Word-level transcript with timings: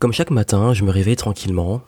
Comme 0.00 0.14
chaque 0.14 0.30
matin, 0.30 0.72
je 0.72 0.82
me 0.82 0.90
réveille 0.90 1.16
tranquillement. 1.16 1.82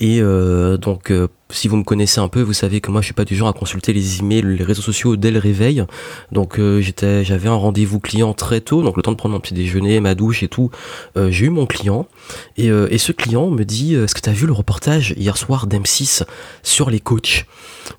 Et 0.00 0.20
euh, 0.20 0.76
donc, 0.76 1.10
euh, 1.10 1.26
si 1.50 1.66
vous 1.66 1.76
me 1.76 1.82
connaissez 1.82 2.20
un 2.20 2.28
peu, 2.28 2.40
vous 2.40 2.52
savez 2.52 2.80
que 2.80 2.90
moi, 2.90 3.00
je 3.00 3.06
suis 3.06 3.14
pas 3.14 3.24
du 3.24 3.34
genre 3.34 3.48
à 3.48 3.52
consulter 3.52 3.92
les 3.92 4.20
emails, 4.20 4.42
les 4.42 4.62
réseaux 4.62 4.82
sociaux 4.82 5.16
dès 5.16 5.32
le 5.32 5.40
réveil. 5.40 5.84
Donc, 6.30 6.58
euh, 6.58 6.80
j'étais, 6.80 7.24
j'avais 7.24 7.48
un 7.48 7.54
rendez-vous 7.54 7.98
client 7.98 8.32
très 8.32 8.60
tôt, 8.60 8.82
donc 8.82 8.96
le 8.96 9.02
temps 9.02 9.10
de 9.10 9.16
prendre 9.16 9.34
mon 9.34 9.40
petit 9.40 9.54
déjeuner, 9.54 9.98
ma 10.00 10.14
douche 10.14 10.42
et 10.42 10.48
tout. 10.48 10.70
j'ai 11.16 11.46
eu 11.46 11.50
mon 11.50 11.66
client 11.66 12.06
et, 12.56 12.68
et 12.68 12.98
ce 12.98 13.12
client 13.12 13.50
me 13.50 13.64
dit 13.64 13.94
Est-ce 13.94 14.14
que 14.14 14.20
tu 14.20 14.30
as 14.30 14.32
vu 14.32 14.46
le 14.46 14.52
reportage 14.52 15.14
hier 15.16 15.36
soir 15.36 15.66
d'M6 15.66 16.22
sur 16.62 16.90
les 16.90 17.00
coachs? 17.00 17.46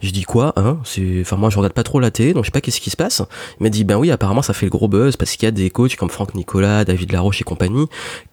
Je 0.02 0.12
dis 0.12 0.24
quoi 0.24 0.54
hein? 0.56 0.78
Enfin 1.22 1.36
moi, 1.36 1.50
je 1.50 1.58
regarde 1.58 1.74
pas 1.74 1.84
trop 1.84 2.00
la 2.00 2.12
télé, 2.12 2.34
donc 2.34 2.44
je 2.44 2.48
sais 2.48 2.52
pas 2.52 2.62
qu'est-ce 2.62 2.80
qui 2.80 2.92
se 2.92 2.98
passe. 2.98 3.24
Il 3.60 3.64
m'a 3.64 3.70
dit 3.70 3.84
Ben 3.84 3.98
oui, 3.98 4.12
apparemment, 4.12 4.42
ça 4.42 4.54
fait 4.54 4.68
le 4.68 4.70
gros 4.70 4.88
buzz 4.88 5.18
parce 5.18 5.32
qu'il 5.32 5.44
y 5.44 5.48
a 5.48 5.52
des 5.52 5.70
coachs 5.70 5.96
comme 5.96 6.10
Franck 6.10 6.36
Nicolas, 6.36 6.86
David 6.86 7.12
Laroche 7.12 7.42
et 7.42 7.44
compagnie 7.44 7.88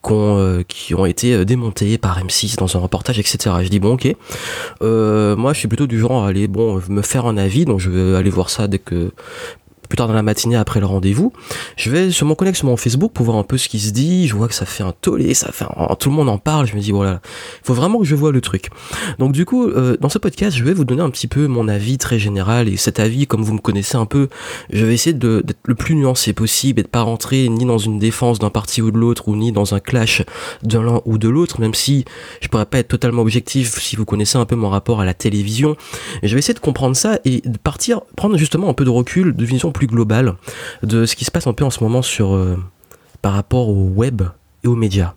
qui 0.04 0.12
ont, 0.12 0.62
qui 0.68 0.94
ont 0.94 1.06
été 1.06 1.44
démontés 1.44 1.98
par 1.98 2.22
M6 2.22 2.56
dans 2.56 2.76
un 2.76 2.80
reportage, 2.80 3.18
Je 3.26 3.68
dis 3.68 3.80
bon 3.80 3.94
ok. 3.94 4.14
Euh, 4.82 5.36
moi 5.36 5.52
je 5.52 5.58
suis 5.58 5.68
plutôt 5.68 5.86
du 5.86 5.98
genre 5.98 6.24
à 6.24 6.28
aller 6.28 6.48
bon 6.48 6.80
me 6.88 7.02
faire 7.02 7.26
un 7.26 7.36
avis, 7.36 7.64
donc 7.64 7.80
je 7.80 7.90
vais 7.90 8.16
aller 8.16 8.30
voir 8.30 8.50
ça 8.50 8.68
dès 8.68 8.78
que 8.78 9.10
plus 9.86 9.96
tard 9.96 10.08
dans 10.08 10.14
la 10.14 10.22
matinée 10.22 10.56
après 10.56 10.80
le 10.80 10.86
rendez-vous, 10.86 11.32
je 11.76 11.90
vais 11.90 12.10
sur 12.10 12.26
mon 12.26 12.34
connect 12.34 12.56
sur 12.56 12.66
mon 12.66 12.76
Facebook 12.76 13.12
pour 13.12 13.24
voir 13.24 13.38
un 13.38 13.42
peu 13.42 13.58
ce 13.58 13.68
qui 13.68 13.78
se 13.78 13.92
dit. 13.92 14.26
Je 14.28 14.34
vois 14.34 14.48
que 14.48 14.54
ça 14.54 14.66
fait 14.66 14.82
un 14.82 14.92
tollé, 15.00 15.34
ça 15.34 15.52
fait 15.52 15.66
tout 15.98 16.10
le 16.10 16.16
monde 16.16 16.28
en 16.28 16.38
parle. 16.38 16.66
Je 16.66 16.74
me 16.74 16.80
dis 16.80 16.92
voilà, 16.92 17.20
il 17.62 17.66
faut 17.66 17.74
vraiment 17.74 17.98
que 17.98 18.04
je 18.04 18.14
vois 18.14 18.32
le 18.32 18.40
truc. 18.40 18.70
Donc 19.18 19.32
du 19.32 19.44
coup, 19.44 19.66
euh, 19.66 19.96
dans 20.00 20.08
ce 20.08 20.18
podcast, 20.18 20.56
je 20.56 20.64
vais 20.64 20.74
vous 20.74 20.84
donner 20.84 21.02
un 21.02 21.10
petit 21.10 21.26
peu 21.26 21.46
mon 21.46 21.68
avis 21.68 21.98
très 21.98 22.18
général 22.18 22.68
et 22.68 22.76
cet 22.76 23.00
avis, 23.00 23.26
comme 23.26 23.42
vous 23.42 23.54
me 23.54 23.60
connaissez 23.60 23.96
un 23.96 24.06
peu, 24.06 24.28
je 24.70 24.84
vais 24.84 24.94
essayer 24.94 25.14
d'être 25.14 25.58
le 25.64 25.74
plus 25.74 25.94
nuancé 25.94 26.32
possible 26.32 26.80
et 26.80 26.82
de 26.82 26.88
pas 26.88 27.02
rentrer 27.02 27.48
ni 27.48 27.64
dans 27.64 27.78
une 27.78 27.98
défense 27.98 28.38
d'un 28.38 28.50
parti 28.50 28.82
ou 28.82 28.90
de 28.90 28.98
l'autre 28.98 29.28
ou 29.28 29.36
ni 29.36 29.52
dans 29.52 29.74
un 29.74 29.80
clash 29.80 30.22
de 30.62 30.78
l'un 30.78 31.00
ou 31.04 31.18
de 31.18 31.28
l'autre, 31.28 31.60
même 31.60 31.74
si 31.74 32.04
je 32.40 32.48
pourrais 32.48 32.66
pas 32.66 32.78
être 32.78 32.88
totalement 32.88 33.22
objectif 33.22 33.78
si 33.80 33.96
vous 33.96 34.04
connaissez 34.04 34.38
un 34.38 34.44
peu 34.44 34.56
mon 34.56 34.68
rapport 34.68 35.00
à 35.00 35.04
la 35.04 35.14
télévision. 35.14 35.76
Je 36.22 36.32
vais 36.32 36.38
essayer 36.38 36.54
de 36.54 36.60
comprendre 36.60 36.96
ça 36.96 37.18
et 37.24 37.42
de 37.44 37.58
partir, 37.58 38.00
prendre 38.16 38.36
justement 38.36 38.68
un 38.68 38.74
peu 38.74 38.84
de 38.84 38.90
recul, 38.90 39.34
de 39.34 39.44
vision 39.44 39.72
plus 39.76 39.86
global 39.86 40.34
de 40.82 41.04
ce 41.04 41.14
qui 41.16 41.24
se 41.24 41.30
passe 41.30 41.46
un 41.46 41.52
peu 41.52 41.64
en 41.64 41.70
ce 41.70 41.84
moment 41.84 42.02
sur, 42.02 42.34
euh, 42.34 42.56
par 43.20 43.34
rapport 43.34 43.68
au 43.68 43.88
web 43.94 44.22
et 44.64 44.68
aux 44.68 44.74
médias. 44.74 45.14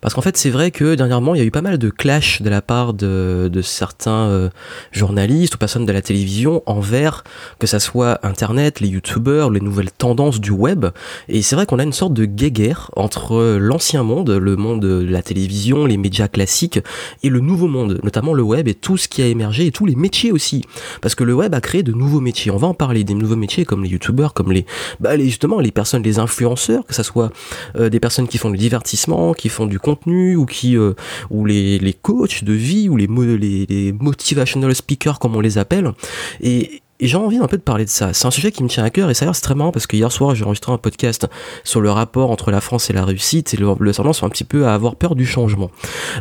Parce 0.00 0.14
qu'en 0.14 0.20
fait, 0.20 0.36
c'est 0.36 0.50
vrai 0.50 0.70
que 0.70 0.94
dernièrement, 0.94 1.34
il 1.34 1.38
y 1.38 1.40
a 1.42 1.44
eu 1.44 1.50
pas 1.50 1.62
mal 1.62 1.78
de 1.78 1.90
clash 1.90 2.42
de 2.42 2.50
la 2.50 2.62
part 2.62 2.94
de, 2.94 3.50
certains 3.62 4.28
euh, 4.28 4.48
journalistes 4.92 5.54
ou 5.54 5.58
personnes 5.58 5.86
de 5.86 5.92
la 5.92 6.02
télévision 6.02 6.62
envers 6.66 7.24
que 7.58 7.66
ça 7.66 7.80
soit 7.80 8.18
Internet, 8.22 8.80
les 8.80 8.88
YouTubers, 8.88 9.50
les 9.50 9.60
nouvelles 9.60 9.90
tendances 9.90 10.40
du 10.40 10.50
web. 10.50 10.86
Et 11.28 11.42
c'est 11.42 11.56
vrai 11.56 11.66
qu'on 11.66 11.78
a 11.78 11.82
une 11.82 11.92
sorte 11.92 12.12
de 12.12 12.24
guéguerre 12.24 12.90
entre 12.96 13.56
l'ancien 13.58 14.02
monde, 14.02 14.30
le 14.30 14.56
monde 14.56 14.80
de 14.80 15.06
la 15.08 15.22
télévision, 15.22 15.86
les 15.86 15.96
médias 15.96 16.28
classiques, 16.28 16.80
et 17.22 17.28
le 17.28 17.40
nouveau 17.40 17.68
monde, 17.68 18.00
notamment 18.02 18.34
le 18.34 18.42
web 18.42 18.68
et 18.68 18.74
tout 18.74 18.96
ce 18.96 19.08
qui 19.08 19.22
a 19.22 19.26
émergé 19.26 19.66
et 19.66 19.72
tous 19.72 19.86
les 19.86 19.96
métiers 19.96 20.32
aussi. 20.32 20.62
Parce 21.00 21.14
que 21.14 21.24
le 21.24 21.34
web 21.34 21.54
a 21.54 21.60
créé 21.60 21.82
de 21.82 21.92
nouveaux 21.92 22.20
métiers. 22.20 22.50
On 22.50 22.56
va 22.56 22.68
en 22.68 22.74
parler 22.74 23.04
des 23.04 23.14
nouveaux 23.14 23.36
métiers 23.36 23.64
comme 23.64 23.82
les 23.82 23.90
YouTubers, 23.90 24.34
comme 24.34 24.52
les, 24.52 24.66
bah, 25.00 25.16
les 25.16 25.26
justement 25.26 25.60
les 25.60 25.72
personnes, 25.72 26.02
les 26.02 26.18
influenceurs, 26.18 26.84
que 26.86 26.94
ça 26.94 27.02
soit 27.02 27.30
euh, 27.76 27.88
des 27.88 28.00
personnes 28.00 28.28
qui 28.28 28.38
font 28.38 28.50
du 28.50 28.56
divertissement, 28.56 29.34
qui 29.34 29.48
font 29.48 29.66
du 29.66 29.78
contenu 29.86 30.36
ou 30.36 30.46
qui 30.46 30.76
euh, 30.76 30.94
ou 31.30 31.44
les, 31.44 31.78
les 31.78 31.92
coachs 31.92 32.42
de 32.44 32.52
vie 32.52 32.88
ou 32.88 32.96
les, 32.96 33.06
les, 33.06 33.66
les 33.66 33.92
motivational 33.92 34.74
speakers 34.74 35.18
comme 35.18 35.36
on 35.36 35.40
les 35.40 35.58
appelle 35.58 35.92
et, 36.40 36.82
j'ai 36.98 37.18
envie 37.18 37.36
un 37.36 37.46
peu 37.46 37.58
de 37.58 37.62
parler 37.62 37.84
de 37.84 37.90
ça. 37.90 38.14
C'est 38.14 38.26
un 38.26 38.30
sujet 38.30 38.50
qui 38.50 38.62
me 38.64 38.70
tient 38.70 38.82
à 38.82 38.88
cœur 38.88 39.10
et 39.10 39.12
ça 39.12 39.26
a 39.26 39.28
l'air 39.28 39.38
très 39.38 39.54
marrant 39.54 39.70
parce 39.70 39.86
que 39.86 39.96
hier 39.96 40.10
soir 40.10 40.34
j'ai 40.34 40.44
enregistré 40.44 40.72
un 40.72 40.78
podcast 40.78 41.26
sur 41.62 41.82
le 41.82 41.90
rapport 41.90 42.30
entre 42.30 42.50
la 42.50 42.62
France 42.62 42.88
et 42.88 42.94
la 42.94 43.04
réussite 43.04 43.52
et 43.52 43.58
le, 43.58 43.66
le 43.78 43.92
tendance 43.92 44.22
un 44.22 44.30
petit 44.30 44.44
peu 44.44 44.66
à 44.66 44.72
avoir 44.72 44.96
peur 44.96 45.14
du 45.14 45.26
changement. 45.26 45.70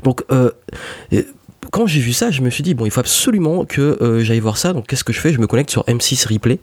Donc 0.03 0.23
euh, 0.31 0.51
quand 1.75 1.87
j'ai 1.87 1.99
vu 1.99 2.13
ça, 2.13 2.31
je 2.31 2.41
me 2.41 2.49
suis 2.49 2.63
dit, 2.63 2.73
bon, 2.73 2.85
il 2.85 2.89
faut 2.89 3.01
absolument 3.01 3.65
que 3.65 4.01
euh, 4.01 4.23
j'aille 4.23 4.39
voir 4.39 4.55
ça. 4.55 4.71
Donc, 4.71 4.87
qu'est-ce 4.87 5.03
que 5.03 5.11
je 5.11 5.19
fais? 5.19 5.33
Je 5.33 5.41
me 5.41 5.45
connecte 5.45 5.69
sur 5.69 5.83
M6 5.83 6.25
Replay. 6.31 6.61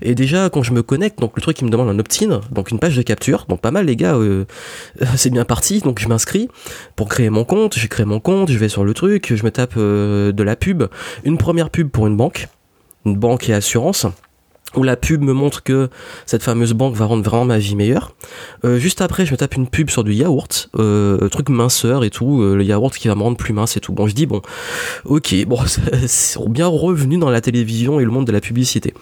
Et 0.00 0.14
déjà, 0.14 0.48
quand 0.48 0.62
je 0.62 0.72
me 0.72 0.82
connecte, 0.82 1.18
donc 1.18 1.32
le 1.36 1.42
truc, 1.42 1.60
il 1.60 1.66
me 1.66 1.70
demande 1.70 1.90
un 1.90 1.98
opt-in, 1.98 2.40
donc 2.50 2.70
une 2.70 2.78
page 2.78 2.96
de 2.96 3.02
capture. 3.02 3.44
Donc, 3.50 3.60
pas 3.60 3.72
mal, 3.72 3.84
les 3.84 3.94
gars, 3.94 4.14
euh, 4.14 4.46
c'est 5.16 5.28
bien 5.28 5.44
parti. 5.44 5.80
Donc, 5.80 5.98
je 5.98 6.08
m'inscris 6.08 6.48
pour 6.96 7.10
créer 7.10 7.28
mon 7.28 7.44
compte. 7.44 7.78
J'ai 7.78 7.88
créé 7.88 8.06
mon 8.06 8.20
compte, 8.20 8.50
je 8.50 8.56
vais 8.56 8.70
sur 8.70 8.84
le 8.84 8.94
truc, 8.94 9.34
je 9.36 9.44
me 9.44 9.50
tape 9.50 9.74
euh, 9.76 10.32
de 10.32 10.42
la 10.42 10.56
pub. 10.56 10.84
Une 11.24 11.36
première 11.36 11.68
pub 11.68 11.90
pour 11.90 12.06
une 12.06 12.16
banque, 12.16 12.48
une 13.04 13.18
banque 13.18 13.50
et 13.50 13.52
assurance 13.52 14.06
où 14.76 14.82
la 14.82 14.96
pub 14.96 15.22
me 15.22 15.32
montre 15.32 15.62
que 15.62 15.88
cette 16.26 16.42
fameuse 16.42 16.72
banque 16.72 16.94
va 16.94 17.06
rendre 17.06 17.22
vraiment 17.22 17.44
ma 17.44 17.58
vie 17.58 17.76
meilleure. 17.76 18.14
Euh, 18.64 18.78
juste 18.78 19.00
après, 19.00 19.26
je 19.26 19.32
me 19.32 19.36
tape 19.36 19.54
une 19.54 19.66
pub 19.66 19.90
sur 19.90 20.04
du 20.04 20.12
yaourt, 20.12 20.70
euh, 20.78 21.28
truc 21.28 21.48
minceur 21.48 22.04
et 22.04 22.10
tout, 22.10 22.42
euh, 22.42 22.54
le 22.54 22.64
yaourt 22.64 22.94
qui 22.94 23.08
va 23.08 23.14
me 23.14 23.22
rendre 23.22 23.36
plus 23.36 23.52
mince 23.52 23.76
et 23.76 23.80
tout. 23.80 23.92
Bon, 23.92 24.06
je 24.06 24.14
dis 24.14 24.26
bon, 24.26 24.42
ok, 25.04 25.34
bon, 25.46 25.58
c'est 26.06 26.38
bien 26.48 26.66
revenu 26.66 27.18
dans 27.18 27.30
la 27.30 27.40
télévision 27.40 28.00
et 28.00 28.04
le 28.04 28.10
monde 28.10 28.26
de 28.26 28.32
la 28.32 28.40
publicité. 28.40 28.94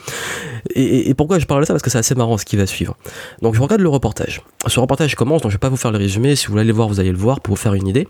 Et, 0.75 1.15
pourquoi 1.15 1.38
je 1.38 1.47
parle 1.47 1.62
de 1.62 1.66
ça? 1.66 1.72
Parce 1.72 1.82
que 1.82 1.91
c'est 1.91 1.99
assez 1.99 2.15
marrant 2.15 2.38
ce 2.38 2.44
qui 2.44 2.56
va 2.56 2.66
suivre. 2.66 2.97
Donc 3.43 3.54
je 3.54 3.60
regarde 3.60 3.81
le 3.81 3.88
reportage. 3.88 4.43
Ce 4.66 4.81
reportage 4.81 5.15
commence, 5.15 5.43
donc 5.43 5.50
je 5.50 5.56
vais 5.56 5.60
pas 5.60 5.69
vous 5.69 5.77
faire 5.77 5.93
le 5.93 5.99
résumé. 5.99 6.37
Si 6.37 6.47
vous 6.47 6.53
voulez 6.53 6.65
le 6.65 6.72
voir, 6.72 6.88
vous 6.88 7.00
allez 7.00 7.12
le 7.12 7.19
voir 7.19 7.41
pour 7.41 7.54
vous 7.54 7.60
faire 7.60 7.75
une 7.75 7.87
idée. 7.87 8.09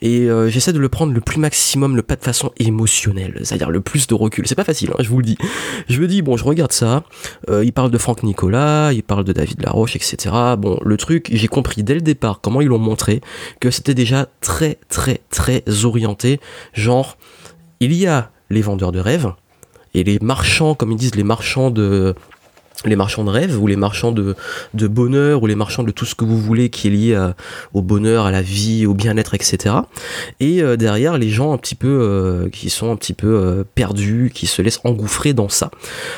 Et 0.00 0.20
euh, 0.30 0.48
j'essaie 0.48 0.72
de 0.72 0.78
le 0.78 0.88
prendre 0.88 1.12
le 1.12 1.20
plus 1.20 1.38
maximum, 1.38 1.96
le 1.96 2.02
pas 2.02 2.16
de 2.16 2.22
façon 2.22 2.52
émotionnelle, 2.58 3.40
c'est-à-dire 3.42 3.70
le 3.70 3.80
plus 3.80 4.06
de 4.06 4.14
recul. 4.14 4.46
C'est 4.46 4.54
pas 4.54 4.64
facile, 4.64 4.90
hein, 4.92 5.02
je 5.02 5.08
vous 5.08 5.18
le 5.18 5.24
dis. 5.24 5.38
Je 5.88 6.00
me 6.00 6.06
dis 6.06 6.22
bon, 6.22 6.36
je 6.36 6.44
regarde 6.44 6.72
ça. 6.72 7.04
Euh, 7.50 7.64
il 7.64 7.72
parle 7.72 7.90
de 7.90 7.98
Franck 7.98 8.22
Nicolas, 8.22 8.92
il 8.92 9.02
parle 9.02 9.24
de 9.24 9.32
David 9.32 9.62
Laroche, 9.62 9.96
etc. 9.96 10.34
Bon, 10.58 10.78
le 10.84 10.96
truc, 10.96 11.28
j'ai 11.32 11.48
compris 11.48 11.82
dès 11.82 11.94
le 11.94 12.00
départ 12.00 12.40
comment 12.40 12.60
ils 12.60 12.68
l'ont 12.68 12.78
montré 12.78 13.20
que 13.60 13.70
c'était 13.70 13.94
déjà 13.94 14.26
très 14.40 14.78
très 14.88 15.20
très 15.30 15.62
orienté. 15.84 16.40
Genre, 16.72 17.16
il 17.80 17.92
y 17.92 18.06
a 18.06 18.30
les 18.50 18.62
vendeurs 18.62 18.92
de 18.92 19.00
rêves 19.00 19.32
et 19.96 20.04
les 20.04 20.18
marchands, 20.20 20.74
comme 20.74 20.92
ils 20.92 20.98
disent, 20.98 21.14
les 21.14 21.24
marchands 21.24 21.70
de 21.70 22.14
les 22.84 22.96
marchands 22.96 23.24
de 23.24 23.30
rêve 23.30 23.60
ou 23.60 23.66
les 23.66 23.76
marchands 23.76 24.12
de, 24.12 24.34
de 24.74 24.86
bonheur 24.86 25.42
ou 25.42 25.46
les 25.46 25.54
marchands 25.54 25.82
de 25.82 25.90
tout 25.90 26.04
ce 26.04 26.14
que 26.14 26.24
vous 26.24 26.38
voulez 26.38 26.70
qui 26.70 26.88
est 26.88 26.90
lié 26.90 27.30
au 27.74 27.82
bonheur, 27.82 28.26
à 28.26 28.30
la 28.30 28.42
vie, 28.42 28.86
au 28.86 28.94
bien-être, 28.94 29.34
etc. 29.34 29.76
Et 30.40 30.62
euh, 30.62 30.76
derrière 30.76 31.18
les 31.18 31.30
gens 31.30 31.52
un 31.52 31.58
petit 31.58 31.74
peu 31.74 31.88
euh, 31.88 32.48
qui 32.48 32.70
sont 32.70 32.90
un 32.90 32.96
petit 32.96 33.14
peu 33.14 33.28
euh, 33.28 33.64
perdus, 33.74 34.30
qui 34.34 34.46
se 34.46 34.62
laissent 34.62 34.80
engouffrer 34.84 35.32
dans 35.32 35.48
ça. 35.48 35.70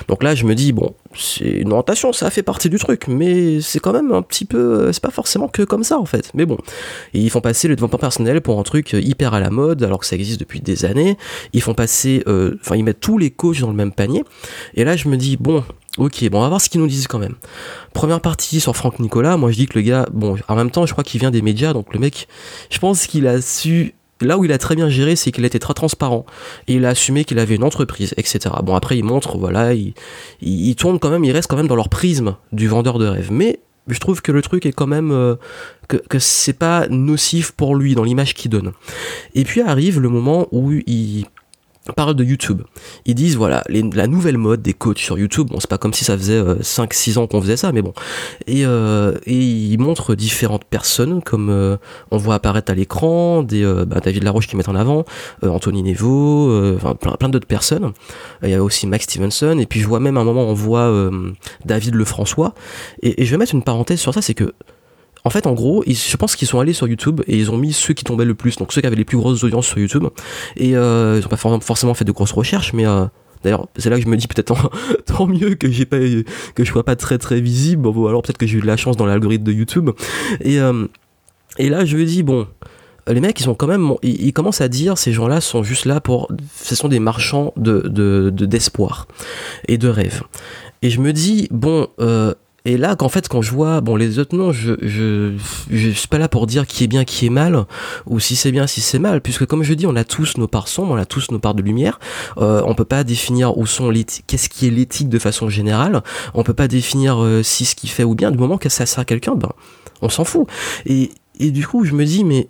Donc 0.09 0.23
là 0.23 0.35
je 0.35 0.45
me 0.45 0.55
dis 0.55 0.73
bon 0.73 0.95
c'est 1.15 1.45
une 1.45 1.73
orientation, 1.73 2.13
ça 2.13 2.31
fait 2.31 2.43
partie 2.43 2.69
du 2.69 2.79
truc, 2.79 3.09
mais 3.09 3.61
c'est 3.61 3.81
quand 3.81 3.93
même 3.93 4.13
un 4.13 4.23
petit 4.23 4.45
peu, 4.45 4.93
c'est 4.93 5.03
pas 5.03 5.11
forcément 5.11 5.49
que 5.49 5.63
comme 5.63 5.83
ça 5.83 5.99
en 5.99 6.05
fait. 6.05 6.31
Mais 6.35 6.45
bon, 6.45 6.59
et 7.15 7.21
ils 7.21 7.31
font 7.31 7.41
passer 7.41 7.67
le 7.67 7.77
développement 7.77 7.99
personnel 7.99 8.41
pour 8.41 8.59
un 8.59 8.63
truc 8.63 8.93
hyper 8.93 9.35
à 9.35 9.41
la 9.41 9.51
mode 9.51 9.83
alors 9.83 9.99
que 9.99 10.07
ça 10.07 10.17
existe 10.17 10.39
depuis 10.39 10.61
des 10.61 10.85
années. 10.85 11.17
Ils 11.55 11.63
font 11.63 11.75
passer, 11.75 12.23
enfin 12.27 12.77
ils 12.77 12.85
mettent 12.85 13.01
tous 13.01 13.19
les 13.19 13.31
coachs 13.31 13.61
dans 13.61 13.69
le 13.71 13.75
même 13.75 13.93
panier. 13.93 14.23
Et 14.75 14.85
là 14.85 14.97
je 14.97 15.09
me 15.09 15.17
dis 15.17 15.37
bon 15.37 15.65
Ok, 15.99 16.29
bon, 16.31 16.39
on 16.39 16.43
va 16.43 16.49
voir 16.49 16.61
ce 16.61 16.71
qu'ils 16.71 16.81
nous 16.81 16.87
disent 16.87 17.09
quand 17.09 17.19
même. 17.19 17.35
Première 17.93 18.21
partie 18.21 18.61
sur 18.61 18.77
Franck 18.77 19.01
Nicolas, 19.01 19.37
moi 19.37 19.51
je 19.51 19.57
dis 19.57 19.67
que 19.67 19.77
le 19.77 19.83
gars, 19.83 20.07
bon, 20.13 20.37
en 20.47 20.55
même 20.55 20.71
temps, 20.71 20.87
je 20.87 20.93
crois 20.93 21.03
qu'il 21.03 21.21
vient 21.21 21.33
des 21.33 21.43
médias, 21.43 21.73
donc 21.73 21.93
le 21.93 21.99
mec, 21.99 22.29
je 22.71 22.79
pense 22.79 23.07
qu'il 23.07 23.27
a 23.27 23.43
su. 23.43 23.95
Là 24.21 24.37
où 24.37 24.45
il 24.45 24.51
a 24.51 24.59
très 24.59 24.75
bien 24.75 24.89
géré, 24.89 25.15
c'est 25.15 25.31
qu'il 25.31 25.45
était 25.45 25.61
très 25.61 25.75
transparent 25.75 26.27
et 26.67 26.75
il 26.75 26.85
a 26.85 26.89
assumé 26.89 27.25
qu'il 27.25 27.39
avait 27.39 27.55
une 27.55 27.63
entreprise, 27.63 28.15
etc. 28.17 28.53
Bon, 28.65 28.75
après, 28.75 28.99
il 28.99 29.05
montre, 29.05 29.39
voilà, 29.39 29.75
il, 29.75 29.95
il, 30.41 30.75
tourne 30.75 30.99
quand 30.99 31.11
même, 31.11 31.25
il 31.25 31.31
reste 31.31 31.49
quand 31.49 31.57
même 31.57 31.69
dans 31.69 31.77
leur 31.77 31.89
prisme 31.89 32.35
du 32.51 32.67
vendeur 32.67 32.99
de 32.99 33.07
rêve. 33.07 33.31
Mais 33.31 33.61
je 33.87 33.99
trouve 34.01 34.21
que 34.21 34.33
le 34.33 34.43
truc 34.43 34.67
est 34.67 34.73
quand 34.73 34.89
même 34.89 35.13
euh, 35.13 35.37
que, 35.87 35.97
que 35.97 36.19
c'est 36.19 36.53
pas 36.53 36.89
nocif 36.89 37.53
pour 37.53 37.77
lui 37.77 37.95
dans 37.95 38.03
l'image 38.03 38.35
qu'il 38.35 38.51
donne. 38.51 38.73
Et 39.37 39.45
puis 39.45 39.61
arrive 39.61 40.01
le 40.01 40.09
moment 40.09 40.49
où 40.51 40.73
il 40.73 41.27
parle 41.93 42.15
de 42.15 42.25
YouTube. 42.25 42.63
Ils 43.07 43.15
disent 43.15 43.37
voilà, 43.37 43.65
la 43.69 44.07
nouvelle 44.07 44.39
mode 44.39 44.63
des 44.63 44.75
coachs 44.75 44.99
sur 44.99 45.19
YouTube. 45.19 45.49
Bon, 45.49 45.61
c'est 45.61 45.71
pas 45.71 45.79
comme 45.79 45.95
si 45.95 46.05
ça 46.05 46.17
faisait 46.17 46.41
5-6 46.41 47.17
euh, 47.19 47.21
ans 47.21 47.27
qu'on 47.27 47.41
faisait 47.41 47.57
ça, 47.57 47.73
mais 47.73 47.83
bon. 47.83 47.93
Et, 48.47 48.65
euh, 48.65 49.15
et 49.27 49.37
ils 49.37 49.79
montrent 49.79 50.15
différentes 50.15 50.65
personnes, 50.65 51.23
comme 51.23 51.51
euh, 51.51 51.77
on 52.11 52.17
voit 52.17 52.35
apparaître 52.35 52.71
à 52.71 52.75
l'écran, 52.75 53.43
des 53.43 53.65
bah, 53.87 54.01
David 54.03 54.25
Laroche 54.25 54.47
qui 54.47 54.57
met 54.57 54.69
en 54.69 54.75
avant, 54.75 55.05
Anthony 55.43 55.83
Nevo, 55.83 56.75
enfin 56.77 56.95
plein, 56.95 57.13
plein 57.13 57.29
d'autres 57.29 57.47
personnes. 57.47 57.93
Il 58.43 58.51
y 58.51 58.55
a 58.55 58.63
aussi 58.63 58.87
Max 58.87 59.05
Stevenson, 59.05 59.59
et 59.59 59.67
puis 59.67 59.81
je 59.81 59.87
vois 59.87 60.01
même 60.01 60.17
à 60.17 60.21
un 60.21 60.25
moment 60.25 60.45
on 60.45 60.55
voit 60.55 61.11
David 61.65 61.95
Lefrançois. 61.95 62.55
Et, 63.03 63.23
et 63.23 63.25
je 63.25 63.31
vais 63.31 63.37
mettre 63.37 63.55
une 63.55 63.63
parenthèse 63.63 64.01
sur 64.01 64.15
ça, 64.15 64.23
c'est 64.23 64.35
que 64.35 64.53
en 65.25 65.31
fait, 65.31 65.47
en 65.47 65.53
gros, 65.53 65.83
je 65.87 66.17
pense 66.17 66.37
qu'ils 66.37 66.49
sont 66.49 66.61
allés 66.61 66.73
sur 66.73 66.87
YouTube 66.87 67.21
et 67.27 67.37
ils 67.37 67.51
ont 67.51 67.57
mis 67.57 67.73
ceux 67.73 67.95
qui 67.95 68.05
tombaient 68.05 68.25
le 68.25 68.35
plus, 68.35 68.57
donc 68.57 68.73
ceux 68.73 68.81
qui 68.81 68.87
avaient 68.87 68.97
les 68.97 69.05
plus 69.05 69.17
grosses 69.17 69.43
audiences 69.45 69.67
sur 69.67 69.79
YouTube. 69.79 70.07
Et 70.57 70.77
euh, 70.77 71.21
ils 71.21 71.27
ont 71.27 71.29
pas 71.29 71.61
forcément 71.61 71.95
fait 71.95 72.05
de 72.05 72.13
grosses 72.13 72.33
recherches, 72.33 72.73
mais 72.73 72.87
euh, 72.87 73.05
d'ailleurs, 73.43 73.67
c'est 73.77 73.91
là 73.91 73.97
que 73.97 74.03
je 74.03 74.09
me 74.09 74.17
dis 74.17 74.29
peut-être 74.29 74.55
tant, 75.07 75.27
mieux 75.27 75.55
que 75.55 75.71
j'ai 75.71 75.87
pas 75.87 75.99
que 75.99 76.65
je 76.65 76.71
sois 76.71 76.85
pas 76.85 76.97
très 76.97 77.19
très 77.19 77.41
visible, 77.41 77.87
ou 77.87 78.09
alors 78.09 78.23
peut-être 78.23 78.39
que 78.39 78.47
j'ai 78.47 78.59
eu 78.59 78.61
de 78.61 78.67
la 78.67 78.77
chance 78.77 78.97
dans 78.97 79.07
l'algorithme 79.07 79.45
de 79.45 79.53
YouTube. 79.53 79.91
Et 80.41 80.61
euh, 80.61 80.87
là, 81.59 81.85
je 81.85 81.97
me 81.97 82.05
dis 82.05 82.23
bon, 82.23 82.47
les 83.09 83.21
mecs, 83.21 83.41
ils 83.41 83.45
sont 83.45 83.55
quand 83.55 83.67
même, 83.67 83.93
ils, 84.03 84.33
commencent 84.33 84.61
à 84.61 84.69
dire 84.69 84.99
ces 84.99 85.13
gens-là 85.13 85.41
sont 85.41 85.63
juste 85.63 85.85
là 85.85 86.01
pour, 86.01 86.31
ce 86.55 86.75
sont 86.75 86.89
des 86.89 87.01
marchands 87.01 87.53
de 87.57 88.31
d'espoir 88.31 89.09
et 89.67 89.79
de 89.79 89.89
rêve. 89.89 90.23
Et 90.83 90.91
je 90.91 91.01
me 91.01 91.13
dis 91.13 91.49
bon. 91.51 91.89
Et 92.69 92.77
là, 92.77 92.97
qu'en 92.97 93.09
fait, 93.09 93.31
quand 93.31 93.41
je 93.41 93.51
vois, 93.51 93.81
bon, 93.81 93.97
les 93.97 94.19
autres 94.19 94.37
non, 94.37 94.53
je, 94.53 94.75
je, 94.83 95.33
je 95.71 95.89
suis 95.89 96.07
pas 96.07 96.19
là 96.19 96.29
pour 96.29 96.47
dire 96.47 96.67
qui 96.67 96.85
est 96.85 96.87
bien, 96.87 97.07
qui 97.07 97.25
est 97.25 97.31
mal, 97.31 97.65
ou 98.05 98.21
si 98.21 98.37
c'est 98.37 98.53
bien, 98.53 98.67
si 98.67 98.83
c'est 98.83 98.99
mal, 98.99 99.23
puisque 99.23 99.47
comme 99.47 99.63
je 99.63 99.73
dis, 99.73 99.87
on 99.87 99.97
a 99.97 100.05
tous 100.05 100.37
nos 100.37 100.49
parts 100.49 100.69
sombres, 100.69 100.93
on 100.93 100.99
a 100.99 101.07
tous 101.07 101.31
nos 101.31 101.39
parts 101.39 101.55
de 101.55 101.63
lumière. 101.63 101.99
Euh, 102.37 102.61
on 102.67 102.75
peut 102.75 102.85
pas 102.85 103.05
définir 103.05 103.57
où 103.57 103.65
sont 103.65 103.91
qu'est-ce 104.27 104.51
qui 104.51 104.67
est 104.67 104.71
l'éthique 104.71 105.09
de 105.09 105.19
façon 105.19 105.49
générale. 105.49 106.03
On 106.35 106.43
peut 106.43 106.53
pas 106.53 106.69
définir 106.69 107.25
euh, 107.25 107.43
si 107.43 107.65
ce 107.65 107.75
qui 107.75 107.89
fait 107.89 108.05
ou 108.05 108.15
bien. 108.15 108.31
Du 108.31 108.37
moment 108.37 108.59
que 108.59 108.69
ça 108.69 108.85
sert 108.85 108.99
à 108.99 109.05
quelqu'un, 109.07 109.35
ben, 109.35 109.49
on 110.03 110.11
s'en 110.11 110.25
fout. 110.25 110.47
Et, 110.85 111.13
et 111.41 111.51
du 111.51 111.67
coup, 111.67 111.87
je 111.87 111.95
me 111.95 112.05
dis, 112.05 112.23
mais 112.23 112.49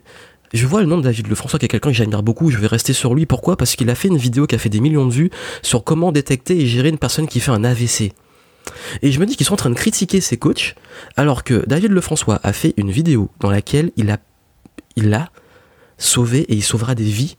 je 0.52 0.66
vois 0.66 0.80
le 0.80 0.88
nom 0.88 0.96
de 0.96 1.02
David 1.02 1.28
Lefrançois, 1.28 1.60
qui 1.60 1.66
est 1.66 1.68
quelqu'un 1.68 1.90
que 1.90 1.96
j'admire 1.96 2.24
beaucoup, 2.24 2.50
je 2.50 2.58
vais 2.58 2.66
rester 2.66 2.92
sur 2.92 3.14
lui. 3.14 3.24
Pourquoi? 3.24 3.56
Parce 3.56 3.76
qu'il 3.76 3.88
a 3.88 3.94
fait 3.94 4.08
une 4.08 4.16
vidéo 4.16 4.48
qui 4.48 4.56
a 4.56 4.58
fait 4.58 4.68
des 4.68 4.80
millions 4.80 5.06
de 5.06 5.12
vues 5.12 5.30
sur 5.62 5.84
comment 5.84 6.10
détecter 6.10 6.60
et 6.60 6.66
gérer 6.66 6.88
une 6.88 6.98
personne 6.98 7.28
qui 7.28 7.38
fait 7.38 7.52
un 7.52 7.62
AVC. 7.62 8.14
Et 9.02 9.12
je 9.12 9.20
me 9.20 9.26
dis 9.26 9.36
qu'ils 9.36 9.46
sont 9.46 9.54
en 9.54 9.58
train 9.58 9.70
de 9.70 9.74
critiquer 9.74 10.20
ses 10.20 10.36
coachs, 10.36 10.74
alors 11.16 11.44
que 11.44 11.64
David 11.66 11.92
Lefrançois 11.92 12.40
a 12.42 12.52
fait 12.52 12.74
une 12.76 12.90
vidéo 12.90 13.30
dans 13.40 13.50
laquelle 13.50 13.92
il 13.96 14.10
a, 14.10 14.18
il 14.96 15.12
a 15.14 15.30
sauvé 15.96 16.40
et 16.40 16.54
il 16.54 16.62
sauvera 16.62 16.94
des 16.94 17.04
vies 17.04 17.36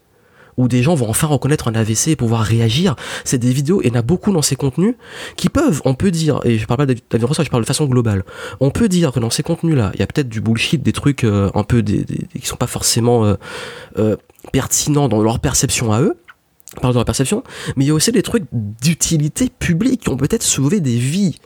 où 0.60 0.68
des 0.68 0.84
gens 0.84 0.94
vont 0.94 1.10
enfin 1.10 1.26
reconnaître 1.28 1.70
un 1.70 1.74
AVC 1.74 2.10
et 2.10 2.16
pouvoir 2.18 2.42
réagir. 2.42 2.98
C'est 3.24 3.38
des 3.38 3.54
vidéos, 3.54 3.82
et 3.82 3.88
il 3.88 3.94
y 3.94 3.96
en 3.96 4.00
a 4.00 4.02
beaucoup 4.02 4.34
dans 4.34 4.42
ces 4.42 4.58
contenus 4.58 4.96
qui 5.38 5.48
peuvent, 5.48 5.82
on 5.86 5.94
peut 5.94 6.12
dire, 6.12 6.42
et 6.44 6.58
je 6.58 6.68
parle 6.68 6.80
pas 6.80 6.86
de 6.86 6.96
David 7.10 7.22
Lefrançois, 7.22 7.46
je 7.46 7.50
parle 7.50 7.64
de 7.64 7.68
façon 7.68 7.86
globale, 7.86 8.26
on 8.60 8.70
peut 8.70 8.90
dire 8.90 9.14
que 9.14 9.22
dans 9.22 9.30
ces 9.30 9.42
contenus-là, 9.42 9.92
il 9.94 10.02
y 10.02 10.04
a 10.04 10.08
peut-être 10.08 10.28
du 10.28 10.42
bullshit, 10.42 10.84
des 10.84 10.92
trucs 10.92 11.24
euh, 11.24 11.50
un 11.56 11.64
peu 11.64 11.82
des, 11.82 12.04
qui 12.04 12.46
sont 12.46 12.58
pas 12.58 12.68
forcément 12.68 13.24
euh, 13.24 13.36
euh, 13.98 14.18
pertinents 14.52 15.08
dans 15.08 15.22
leur 15.22 15.40
perception 15.40 15.94
à 15.94 16.02
eux, 16.02 16.18
pardon, 16.76 16.94
dans 16.94 17.00
la 17.00 17.06
perception, 17.06 17.44
mais 17.76 17.86
il 17.86 17.88
y 17.88 17.92
a 17.92 17.94
aussi 17.94 18.12
des 18.12 18.22
trucs 18.22 18.46
d'utilité 18.52 19.50
publique 19.50 20.02
qui 20.02 20.10
ont 20.10 20.18
peut-être 20.18 20.44
sauvé 20.44 20.80
des 20.80 20.98
vies. 20.98 21.40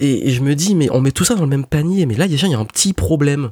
Et, 0.00 0.30
je 0.30 0.42
me 0.42 0.54
dis, 0.54 0.74
mais 0.74 0.88
on 0.90 1.00
met 1.00 1.10
tout 1.10 1.24
ça 1.24 1.34
dans 1.34 1.42
le 1.42 1.48
même 1.48 1.66
panier, 1.66 2.06
mais 2.06 2.14
là 2.14 2.28
déjà 2.28 2.46
il 2.46 2.52
y 2.52 2.54
a 2.54 2.58
un 2.58 2.64
petit 2.64 2.92
problème. 2.92 3.50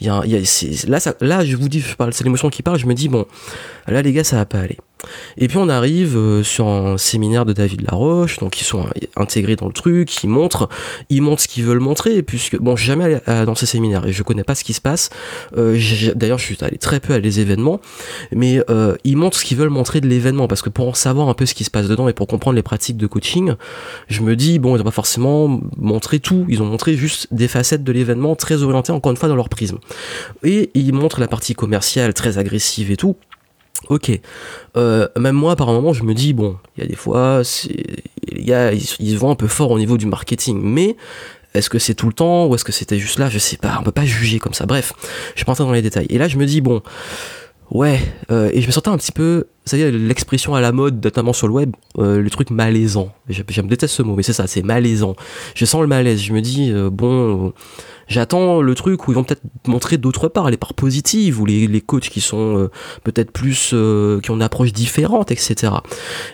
Là, 0.00 0.22
je 0.24 1.56
vous 1.56 1.68
dis, 1.68 1.80
je 1.80 1.94
parle, 1.94 2.14
c'est 2.14 2.24
l'émotion 2.24 2.48
qui 2.48 2.62
parle. 2.62 2.78
Je 2.78 2.86
me 2.86 2.94
dis 2.94 3.08
bon, 3.08 3.26
là 3.86 4.00
les 4.00 4.12
gars, 4.12 4.24
ça 4.24 4.36
va 4.36 4.46
pas 4.46 4.60
aller. 4.60 4.78
Et 5.36 5.48
puis 5.48 5.58
on 5.58 5.68
arrive 5.68 6.16
euh, 6.16 6.42
sur 6.42 6.66
un 6.68 6.98
séminaire 6.98 7.44
de 7.44 7.52
David 7.52 7.82
Laroche, 7.82 8.38
donc 8.38 8.60
ils 8.60 8.64
sont 8.64 8.86
intégrés 9.16 9.56
dans 9.56 9.66
le 9.66 9.72
truc, 9.72 10.22
ils 10.22 10.28
montrent, 10.28 10.68
ils 11.08 11.22
montrent 11.22 11.42
ce 11.42 11.48
qu'ils 11.48 11.64
veulent 11.64 11.80
montrer, 11.80 12.22
puisque 12.22 12.58
bon, 12.58 12.76
je 12.76 12.82
suis 12.82 12.88
jamais 12.88 13.04
allé 13.04 13.44
dans 13.44 13.54
ces 13.54 13.66
séminaires 13.66 14.06
et 14.06 14.12
je 14.12 14.22
connais 14.22 14.44
pas 14.44 14.54
ce 14.54 14.64
qui 14.64 14.72
se 14.72 14.80
passe. 14.80 15.10
Euh, 15.56 15.78
D'ailleurs, 16.14 16.38
je 16.38 16.44
suis 16.44 16.58
allé 16.60 16.78
très 16.78 17.00
peu 17.00 17.14
à 17.14 17.18
les 17.18 17.40
événements, 17.40 17.80
mais 18.32 18.62
euh, 18.70 18.96
ils 19.04 19.16
montrent 19.16 19.38
ce 19.38 19.44
qu'ils 19.44 19.56
veulent 19.56 19.70
montrer 19.70 20.00
de 20.00 20.08
l'événement, 20.08 20.48
parce 20.48 20.62
que 20.62 20.70
pour 20.70 20.96
savoir 20.96 21.28
un 21.28 21.34
peu 21.34 21.46
ce 21.46 21.54
qui 21.54 21.64
se 21.64 21.70
passe 21.70 21.88
dedans 21.88 22.08
et 22.08 22.12
pour 22.12 22.26
comprendre 22.26 22.56
les 22.56 22.62
pratiques 22.62 22.96
de 22.96 23.06
coaching, 23.06 23.54
je 24.08 24.22
me 24.22 24.36
dis 24.36 24.58
bon, 24.58 24.76
ils 24.76 24.80
ont 24.80 24.84
pas 24.84 24.90
forcément 24.90 25.60
montré 25.76 26.20
tout, 26.20 26.44
ils 26.48 26.62
ont 26.62 26.66
montré 26.66 26.96
juste 26.96 27.28
des 27.30 27.48
facettes 27.48 27.84
de 27.84 27.92
l'événement 27.92 28.36
très 28.36 28.62
orientées 28.62 28.92
encore 28.92 29.10
une 29.10 29.16
fois 29.16 29.28
dans 29.28 29.36
leur 29.36 29.48
prisme. 29.48 29.78
Et 30.42 30.70
ils 30.74 30.92
montrent 30.92 31.20
la 31.20 31.28
partie 31.28 31.54
commerciale 31.54 32.14
très 32.14 32.38
agressive 32.38 32.90
et 32.90 32.96
tout 32.96 33.16
Ok. 33.88 34.12
Euh, 34.76 35.08
même 35.18 35.34
moi, 35.34 35.56
par 35.56 35.68
moment, 35.68 35.92
je 35.92 36.04
me 36.04 36.14
dis, 36.14 36.32
bon, 36.32 36.56
il 36.76 36.82
y 36.82 36.86
a 36.86 36.88
des 36.88 36.96
fois, 36.96 37.42
les 38.30 38.44
gars, 38.44 38.72
ils, 38.72 38.82
ils, 39.00 39.12
se 39.12 39.16
vont 39.16 39.30
un 39.30 39.34
peu 39.34 39.48
fort 39.48 39.70
au 39.70 39.78
niveau 39.78 39.96
du 39.96 40.06
marketing, 40.06 40.60
mais 40.62 40.96
est-ce 41.54 41.68
que 41.68 41.78
c'est 41.78 41.94
tout 41.94 42.06
le 42.06 42.12
temps 42.12 42.46
ou 42.46 42.54
est-ce 42.54 42.64
que 42.64 42.72
c'était 42.72 42.98
juste 42.98 43.18
là? 43.18 43.28
Je 43.28 43.38
sais 43.38 43.56
pas, 43.56 43.76
on 43.80 43.82
peut 43.82 43.90
pas 43.90 44.04
juger 44.04 44.38
comme 44.38 44.54
ça. 44.54 44.66
Bref, 44.66 44.92
je 45.34 45.40
vais 45.40 45.44
pas 45.44 45.52
entrer 45.52 45.64
dans 45.64 45.72
les 45.72 45.82
détails. 45.82 46.06
Et 46.10 46.18
là, 46.18 46.28
je 46.28 46.36
me 46.36 46.46
dis, 46.46 46.60
bon, 46.60 46.82
ouais, 47.70 48.00
euh, 48.30 48.50
et 48.52 48.60
je 48.60 48.66
me 48.66 48.72
sentais 48.72 48.90
un 48.90 48.96
petit 48.96 49.12
peu, 49.12 49.46
ça 49.70 49.76
y 49.76 49.82
est, 49.82 49.92
l'expression 49.92 50.54
à 50.54 50.60
la 50.60 50.72
mode, 50.72 51.02
notamment 51.04 51.32
sur 51.32 51.46
le 51.46 51.54
web, 51.54 51.76
euh, 51.98 52.20
le 52.20 52.30
truc 52.30 52.50
malaisant. 52.50 53.12
Je, 53.28 53.42
me 53.62 53.68
déteste 53.68 53.94
ce 53.94 54.02
mot, 54.02 54.16
mais 54.16 54.24
c'est 54.24 54.32
ça, 54.32 54.46
c'est 54.46 54.62
malaisant. 54.62 55.14
Je 55.54 55.64
sens 55.64 55.80
le 55.80 55.86
malaise. 55.86 56.20
Je 56.20 56.32
me 56.32 56.40
dis, 56.40 56.70
euh, 56.72 56.90
bon 56.90 57.52
J'attends 58.10 58.60
le 58.60 58.74
truc 58.74 59.06
où 59.06 59.12
ils 59.12 59.14
vont 59.14 59.22
peut-être 59.22 59.42
montrer 59.68 59.96
d'autres 59.96 60.26
parts, 60.26 60.50
les 60.50 60.56
parts 60.56 60.74
positives, 60.74 61.40
ou 61.40 61.46
les, 61.46 61.68
les 61.68 61.80
coachs 61.80 62.08
qui 62.08 62.20
sont 62.20 62.58
euh, 62.58 62.70
peut-être 63.04 63.30
plus, 63.30 63.70
euh, 63.72 64.20
qui 64.20 64.32
ont 64.32 64.34
une 64.34 64.42
approche 64.42 64.72
différente, 64.72 65.30
etc. 65.30 65.74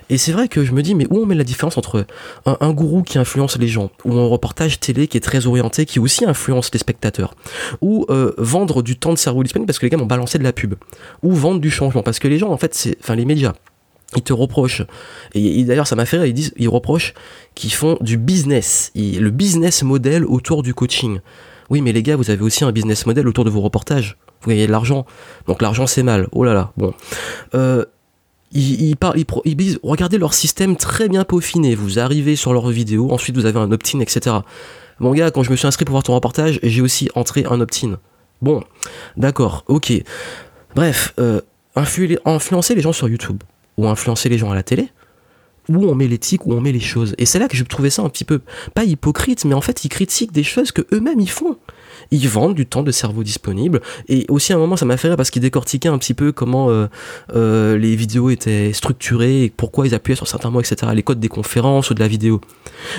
Et 0.09 0.17
c'est 0.17 0.33
vrai 0.33 0.49
que 0.49 0.65
je 0.65 0.73
me 0.73 0.83
dis, 0.83 0.95
mais 0.95 1.07
où 1.11 1.19
on 1.19 1.27
met 1.27 1.35
la 1.35 1.45
différence 1.45 1.77
entre 1.77 2.07
un, 2.47 2.71
gourou 2.73 3.03
qui 3.03 3.19
influence 3.19 3.59
les 3.59 3.69
gens, 3.69 3.91
ou 4.07 4.15
un 4.15 4.27
reportage 4.27 4.81
télé 4.81 5.07
qui 5.07 5.19
est 5.19 5.21
très 5.21 5.47
orienté, 5.47 5.85
qui 5.85 6.01
aussi 6.01 6.25
influence 6.25 6.73
les 6.73 6.79
spectateurs, 6.79 7.35
ou 7.83 8.07
euh, 8.09 8.33
vendre 8.39 8.83
du 8.83 8.99
temps 8.99 9.13
de 9.13 9.19
cerveau 9.19 9.43
disponible 9.43 9.67
parce 9.67 9.79
que 9.79 9.85
les 9.85 9.91
gars 9.91 9.99
m'ont 9.99 10.07
balancé 10.07 10.39
de 10.39 10.45
la 10.45 10.55
pub, 10.55 10.77
ou 11.23 11.33
vendre 11.33 11.61
du 11.61 11.71
changement, 11.71 12.03
parce 12.03 12.19
que 12.19 12.27
les 12.27 12.39
gens, 12.39 12.49
en 12.49 12.57
fait, 12.57 12.75
c'est, 12.75 12.97
enfin 13.03 13.17
les 13.17 13.26
médias, 13.27 13.55
ils 14.15 14.23
te 14.23 14.33
reprochent, 14.33 14.83
et, 15.35 15.65
d'ailleurs 15.65 15.87
ça 15.87 15.97
m'a 15.97 16.07
fait 16.07 16.19
rire, 16.19 16.27
ils 16.27 16.35
disent, 16.35 16.53
ils 16.57 16.69
reprochent 16.69 17.15
qu'ils 17.55 17.73
font 17.73 17.99
du 18.01 18.17
business, 18.17 18.93
le 18.95 19.29
business 19.31 19.83
model 19.83 20.25
autour 20.25 20.63
du 20.63 20.75
coaching. 20.75 21.21
Oui, 21.69 21.81
mais 21.81 21.93
les 21.93 22.03
gars, 22.03 22.17
vous 22.17 22.31
avez 22.31 22.43
aussi 22.43 22.65
un 22.65 22.73
business 22.73 23.07
model 23.07 23.27
autour 23.27 23.45
de 23.45 23.51
vos 23.51 23.61
reportages. 23.61 24.17
Vous 24.43 24.51
gagnez 24.51 24.67
de 24.69 24.73
l'argent. 24.73 25.05
Donc 25.49 25.63
l'argent, 25.63 25.89
c'est 25.89 26.05
mal. 26.05 26.29
Oh 26.31 26.45
là 26.45 26.55
là. 26.55 26.73
Bon. 26.77 26.95
Euh, 27.55 27.85
ils, 28.53 28.97
parlent, 28.97 29.19
ils, 29.19 29.27
ils, 29.45 29.57
disent, 29.57 29.81
regardez 29.83 30.19
leur 30.19 30.33
système 30.33 30.77
très 30.77 31.09
bien 31.09 31.25
peaufiné. 31.25 31.75
Vous 31.75 31.99
arrivez 31.99 32.37
sur 32.37 32.53
leur 32.53 32.69
vidéo, 32.69 33.11
ensuite 33.11 33.37
vous 33.37 33.47
avez 33.47 33.59
un 33.59 33.73
opt-in, 33.73 34.01
etc. 34.01 34.37
Mon 35.01 35.13
gars, 35.13 35.31
quand 35.31 35.43
je 35.43 35.51
me 35.51 35.57
suis 35.57 35.67
inscrit 35.67 35.85
pour 35.85 35.93
voir 35.93 36.05
ton 36.05 36.15
reportage, 36.15 36.61
j'ai 36.63 36.81
aussi 36.81 37.11
entré 37.15 37.45
un 37.51 37.61
opt-in. 37.61 37.99
Bon, 38.41 38.63
d'accord, 39.17 39.65
ok. 39.67 39.93
Bref, 40.75 41.15
euh, 41.19 41.41
influencer 41.77 42.75
les 42.75 42.81
gens 42.81 42.93
sur 42.93 43.09
YouTube 43.09 43.43
ou 43.77 43.87
influencer 43.87 44.29
les 44.29 44.39
gens 44.39 44.51
à 44.51 44.55
la 44.55 44.63
télé, 44.63 44.89
où 45.69 45.87
on 45.87 45.95
met 45.95 46.09
l'éthique, 46.09 46.47
où 46.47 46.55
on 46.55 46.61
met 46.61 46.73
les 46.73 46.81
choses. 46.81 47.15
Et 47.19 47.27
c'est 47.27 47.39
là 47.39 47.49
que 47.49 47.57
je 47.57 47.65
trouvais 47.65 47.91
ça 47.91 48.03
un 48.03 48.09
petit 48.09 48.25
peu, 48.25 48.41
pas 48.75 48.85
hypocrite, 48.85 49.45
mais 49.45 49.55
en 49.55 49.61
fait, 49.61 49.85
ils 49.85 49.89
critiquent 49.89 50.33
des 50.33 50.45
choses 50.45 50.73
que 50.73 50.83
eux-mêmes 50.93 51.21
ils 51.21 51.31
font. 51.31 51.59
Ils 52.11 52.29
vendent 52.29 52.55
du 52.55 52.67
temps 52.67 52.83
de 52.83 52.91
cerveau 52.91 53.23
disponible. 53.23 53.81
Et 54.09 54.27
aussi, 54.29 54.53
à 54.53 54.57
un 54.57 54.59
moment, 54.59 54.77
ça 54.77 54.85
m'a 54.85 54.97
fait 54.97 55.09
rire 55.09 55.17
parce 55.17 55.31
qu'ils 55.31 55.43
décortiquaient 55.43 55.89
un 55.89 55.99
petit 55.99 56.15
peu 56.15 56.33
comment 56.33 56.71
euh, 56.71 56.87
euh, 57.35 57.79
les 57.79 57.97
vidéos 57.97 58.31
étaient 58.31 58.73
structurées 58.73 59.45
et 59.45 59.51
pourquoi 59.51 59.87
ils 59.87 59.95
appuyaient 59.95 60.17
sur 60.17 60.29
certains 60.29 60.51
mots, 60.51 60.61
etc. 60.61 60.93
Les 60.95 61.03
codes 61.03 61.21
des 61.21 61.29
conférences 61.29 61.91
ou 61.91 61.95
de 61.95 62.01
la 62.01 62.09
vidéo. 62.09 62.41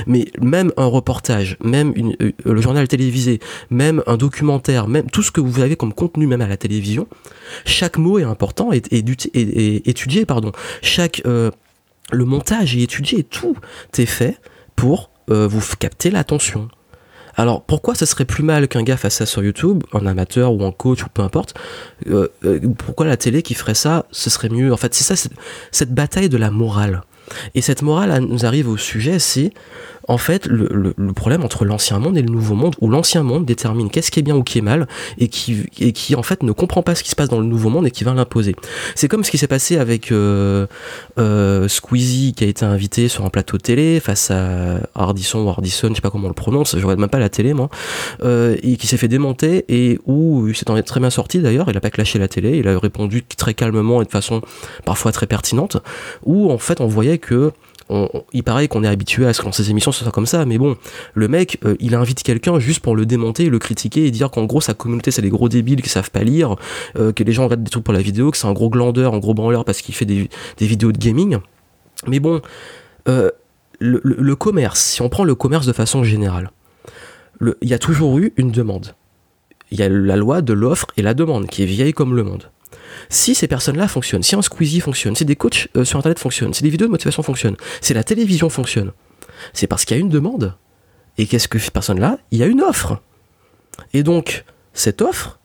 Mais 0.05 0.27
même 0.41 0.71
un 0.77 0.85
reportage, 0.85 1.57
même 1.63 1.94
euh, 2.21 2.31
le 2.45 2.61
journal 2.61 2.88
télévisé, 2.88 3.39
même 3.69 4.03
un 4.07 4.17
documentaire, 4.17 4.88
même 4.88 5.09
tout 5.09 5.23
ce 5.23 5.31
que 5.31 5.41
vous 5.41 5.61
avez 5.61 5.75
comme 5.75 5.94
contenu, 5.94 6.27
même 6.27 6.41
à 6.41 6.47
la 6.47 6.57
télévision, 6.57 7.07
chaque 7.65 7.97
mot 7.97 8.19
est 8.19 8.23
important 8.23 8.71
et, 8.73 8.81
étudié, 9.89 10.25
pardon. 10.25 10.51
Chaque 10.81 11.21
le 11.25 12.25
montage 12.25 12.75
est 12.75 12.81
étudié, 12.81 13.23
tout 13.23 13.55
est 13.97 14.05
fait 14.05 14.39
pour 14.75 15.11
vous 15.27 15.61
capter 15.79 16.09
l'attention. 16.09 16.69
Alors 17.37 17.61
pourquoi 17.61 17.93
ce 17.93 18.05
serait 18.07 18.25
plus 18.25 18.43
mal 18.43 18.67
qu'un 18.67 18.81
gars 18.81 18.97
fasse 18.97 19.15
ça 19.15 19.27
sur 19.27 19.43
YouTube, 19.43 19.83
un 19.93 20.07
amateur 20.07 20.51
ou 20.53 20.65
un 20.65 20.71
coach 20.71 21.03
ou 21.03 21.07
peu 21.13 21.21
importe 21.21 21.53
euh, 22.07 22.29
euh, 22.43 22.59
Pourquoi 22.77 23.05
la 23.05 23.15
télé 23.15 23.43
qui 23.43 23.53
ferait 23.53 23.75
ça, 23.75 24.06
ce 24.11 24.31
serait 24.31 24.49
mieux 24.49 24.73
En 24.73 24.77
fait, 24.77 24.95
c'est 24.95 25.03
ça, 25.03 25.29
cette 25.71 25.94
bataille 25.94 26.29
de 26.29 26.37
la 26.37 26.49
morale. 26.49 27.03
Et 27.53 27.61
cette 27.61 27.83
morale 27.83 28.21
nous 28.21 28.45
arrive 28.45 28.67
au 28.67 28.77
sujet, 28.77 29.19
c'est 29.19 29.51
en 30.07 30.18
fait 30.18 30.47
le, 30.47 30.68
le, 30.71 30.94
le 30.95 31.14
problème 31.14 31.44
entre 31.44 31.66
l'ancien 31.66 31.99
monde 31.99 32.18
et 32.18 32.21
le 32.21 32.30
nouveau 32.30 32.56
monde, 32.56 32.76
où 32.81 32.90
l'ancien 32.90 33.23
monde 33.23 33.45
détermine 33.45 33.90
qu'est-ce 33.90 34.11
qui 34.11 34.19
est 34.19 34.23
bien 34.23 34.35
ou 34.35 34.44
qui 34.44 34.57
est 34.57 34.61
mal, 34.61 34.87
et 35.18 35.28
qui, 35.28 35.64
et 35.80 35.92
qui 35.94 36.16
en 36.16 36.23
fait 36.23 36.44
ne 36.44 36.52
comprend 36.52 36.81
pas 36.81 36.95
ce 36.95 37.04
qui 37.04 37.09
se 37.09 37.16
passe 37.16 37.30
dans 37.30 37.40
le 37.40 37.45
nouveau 37.45 37.69
monde 37.69 37.85
et 37.87 37.92
qui 37.92 38.04
va 38.04 38.14
l'imposer. 38.14 38.56
C'est 38.95 39.07
comme 39.07 39.23
ce 39.23 39.31
qui 39.31 39.37
s'est 39.37 39.47
passé 39.47 39.78
avec 39.78 40.11
euh, 40.11 40.68
euh, 41.19 41.68
Squeezie 41.68 42.33
qui 42.33 42.44
a 42.44 42.47
été 42.47 42.66
invité 42.66 43.07
sur 43.07 43.26
un 43.26 43.30
plateau 43.30 43.57
télé 43.57 43.99
face 43.99 44.31
à 44.31 44.80
Hardisson 44.95 45.40
ou 45.40 45.49
Hardisson, 45.49 45.90
je 45.90 45.95
sais 45.95 46.02
pas 46.02 46.09
comment 46.09 46.26
on 46.26 46.30
le 46.30 46.33
prononce, 46.33 46.78
je 46.78 46.83
regarde 46.83 46.99
même 46.99 47.09
pas 47.09 47.19
la 47.19 47.30
télé 47.30 47.54
moi, 47.54 47.69
euh, 48.23 48.56
et 48.64 48.78
qui 48.78 48.87
s'est 48.87 48.97
fait 48.97 49.07
démonter 49.07 49.66
et 49.68 49.99
où 50.06 50.47
il 50.47 50.56
s'est 50.56 50.66
très 50.66 50.99
bien 50.99 51.09
sorti 51.09 51.40
d'ailleurs, 51.40 51.69
il 51.69 51.78
a 51.78 51.81
pas 51.81 51.90
clashé 51.90 52.19
la 52.19 52.28
télé, 52.28 52.57
il 52.57 52.68
a 52.68 52.80
répondu 52.80 53.23
très 53.23 53.54
calmement 53.54 54.02
et 54.02 54.06
de 54.06 54.11
façon 54.11 54.42
parfois 54.85 55.11
très 55.11 55.28
pertinente, 55.28 55.78
où 56.23 56.52
en 56.52 56.57
fait 56.57 56.81
on 56.81 56.87
voyait 56.87 57.18
que 57.18 57.52
il 58.33 58.44
paraît 58.44 58.67
qu'on 58.67 58.83
est 58.83 58.87
habitué 58.87 59.25
à 59.25 59.33
ce 59.33 59.39
que 59.39 59.45
dans 59.45 59.51
ces 59.51 59.69
émissions 59.69 59.91
ce 59.91 60.03
soit 60.03 60.11
comme 60.11 60.25
ça, 60.25 60.45
mais 60.45 60.57
bon, 60.57 60.75
le 61.13 61.27
mec, 61.27 61.59
euh, 61.65 61.75
il 61.79 61.95
invite 61.95 62.23
quelqu'un 62.23 62.59
juste 62.59 62.81
pour 62.81 62.95
le 62.95 63.06
démonter, 63.06 63.49
le 63.49 63.59
critiquer 63.59 64.06
et 64.06 64.11
dire 64.11 64.29
qu'en 64.29 64.45
gros 64.45 64.61
sa 64.61 64.73
communauté 64.73 65.11
c'est 65.11 65.21
des 65.21 65.29
gros 65.29 65.49
débiles 65.49 65.81
qui 65.81 65.89
savent 65.89 66.11
pas 66.11 66.23
lire, 66.23 66.56
euh, 66.97 67.13
que 67.13 67.23
les 67.23 67.31
gens 67.31 67.45
regardent 67.45 67.63
des 67.63 67.69
trucs 67.69 67.83
pour 67.83 67.94
la 67.94 68.01
vidéo, 68.01 68.31
que 68.31 68.37
c'est 68.37 68.47
un 68.47 68.53
gros 68.53 68.69
glandeur, 68.69 69.13
un 69.13 69.19
gros 69.19 69.33
branleur 69.33 69.63
parce 69.63 69.81
qu'il 69.81 69.95
fait 69.95 70.06
des, 70.06 70.29
vidéos 70.59 70.91
de 70.91 70.97
gaming. 70.97 71.37
Mais 72.07 72.19
bon, 72.19 72.41
euh, 73.07 73.31
le, 73.79 74.01
le, 74.03 74.35
commerce, 74.35 74.79
si 74.79 75.01
on 75.01 75.09
prend 75.09 75.23
le 75.23 75.35
commerce 75.35 75.65
de 75.65 75.73
façon 75.73 76.03
générale, 76.03 76.51
il 77.61 77.69
y 77.69 77.73
a 77.73 77.79
toujours 77.79 78.17
eu 78.17 78.33
une 78.37 78.51
demande. 78.51 78.95
Il 79.71 79.79
y 79.79 79.83
a 79.83 79.89
la 79.89 80.15
loi 80.15 80.41
de 80.41 80.53
l'offre 80.53 80.87
et 80.97 81.01
la 81.01 81.13
demande 81.13 81.47
qui 81.47 81.63
est 81.63 81.65
vieille 81.65 81.94
comme 81.94 82.15
le 82.15 82.23
monde 82.23 82.49
si 83.09 83.36
ces 83.36 83.47
personnes-là 83.47 83.88
fonctionnent, 83.88 84.24
si 84.24 84.36
un 84.36 84.42
Squeezie 84.42 84.80
fonctionne, 84.80 85.16
si 85.16 85.26
des 85.26 85.36
coachs 85.36 85.69
euh, 85.76 85.86
sur 85.86 86.00
Internet 86.00 86.19
fonctionnent, 86.19 86.54
si 86.54 86.64
des 86.64 86.69
vidéos 86.69 86.88
de 86.88 86.92
motivation 86.92 87.24
fonctionnent, 87.24 87.57
si 87.81 87.94
la 87.94 88.04
télévision 88.04 88.50
fonctionne, 88.50 88.92
c'est 89.54 89.68
parce 89.68 89.86
qu'il 89.86 89.95
y 89.95 90.00
a 90.00 90.02
une 90.02 90.09
demande. 90.09 90.56
Et 91.18 91.26
qu'est-ce 91.26 91.47
que 91.47 91.59
ces 91.59 91.71
personnes-là? 91.71 92.19
Il 92.31 92.38
y 92.38 92.44
a 92.44 92.45
une 92.45 92.62
offre. 92.62 93.02
Et 93.94 94.04
donc, 94.04 94.45
cette 94.74 95.02
offre, 95.02 95.40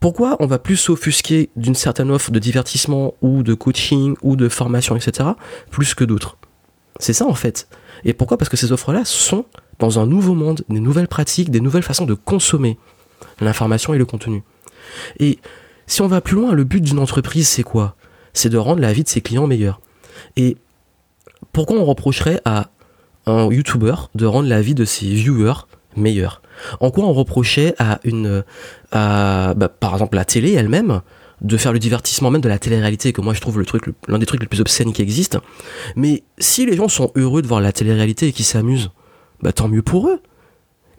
pourquoi 0.00 0.36
on 0.40 0.46
va 0.46 0.58
plus 0.58 0.76
s'offusquer 0.76 1.50
d'une 1.56 1.74
certaine 1.74 2.10
offre 2.10 2.30
de 2.30 2.38
divertissement 2.38 3.14
ou 3.20 3.42
de 3.42 3.54
coaching 3.54 4.16
ou 4.22 4.36
de 4.36 4.48
formation, 4.48 4.96
etc., 4.96 5.30
plus 5.70 5.94
que 5.94 6.04
d'autres? 6.04 6.38
C'est 6.98 7.12
ça 7.12 7.26
en 7.26 7.34
fait. 7.34 7.68
Et 8.04 8.12
pourquoi? 8.12 8.36
Parce 8.36 8.48
que 8.48 8.56
ces 8.56 8.72
offres-là 8.72 9.04
sont 9.04 9.44
dans 9.78 9.98
un 9.98 10.06
nouveau 10.06 10.34
monde, 10.34 10.64
des 10.68 10.80
nouvelles 10.80 11.08
pratiques, 11.08 11.50
des 11.50 11.60
nouvelles 11.60 11.82
façons 11.82 12.04
de 12.04 12.14
consommer 12.14 12.78
l'information 13.40 13.94
et 13.94 13.98
le 13.98 14.04
contenu. 14.04 14.42
Et 15.18 15.38
si 15.86 16.02
on 16.02 16.06
va 16.06 16.20
plus 16.20 16.36
loin, 16.36 16.52
le 16.52 16.64
but 16.64 16.80
d'une 16.80 16.98
entreprise, 16.98 17.48
c'est 17.48 17.62
quoi? 17.62 17.96
C'est 18.32 18.48
de 18.48 18.58
rendre 18.58 18.80
la 18.80 18.92
vie 18.92 19.02
de 19.02 19.08
ses 19.08 19.20
clients 19.20 19.46
meilleure. 19.46 19.80
Et 20.36 20.56
pourquoi 21.52 21.76
on 21.76 21.84
reprocherait 21.84 22.40
à 22.44 22.70
un 23.26 23.50
YouTuber 23.50 23.94
de 24.14 24.26
rendre 24.26 24.48
la 24.48 24.62
vie 24.62 24.74
de 24.74 24.84
ses 24.84 25.06
viewers 25.06 25.66
meilleure? 25.96 26.42
En 26.80 26.90
quoi 26.90 27.04
on 27.04 27.12
reprochait 27.12 27.74
à 27.78 28.00
une, 28.04 28.44
à, 28.90 29.54
bah, 29.54 29.68
par 29.68 29.92
exemple, 29.92 30.16
la 30.16 30.24
télé 30.24 30.52
elle-même 30.52 31.00
de 31.40 31.56
faire 31.56 31.72
le 31.72 31.78
divertissement 31.78 32.30
même 32.30 32.40
de 32.40 32.48
la 32.48 32.58
télé-réalité, 32.58 33.12
que 33.12 33.20
moi 33.20 33.34
je 33.34 33.40
trouve 33.40 33.62
l'un 34.06 34.18
des 34.18 34.26
trucs 34.26 34.40
les 34.40 34.46
plus 34.46 34.60
obscènes 34.60 34.92
qui 34.92 35.02
existent? 35.02 35.40
Mais 35.96 36.22
si 36.38 36.64
les 36.66 36.76
gens 36.76 36.88
sont 36.88 37.10
heureux 37.16 37.42
de 37.42 37.48
voir 37.48 37.60
la 37.60 37.72
télé-réalité 37.72 38.28
et 38.28 38.32
qu'ils 38.32 38.44
s'amusent, 38.44 38.90
bah 39.42 39.52
tant 39.52 39.68
mieux 39.68 39.82
pour 39.82 40.08
eux 40.08 40.20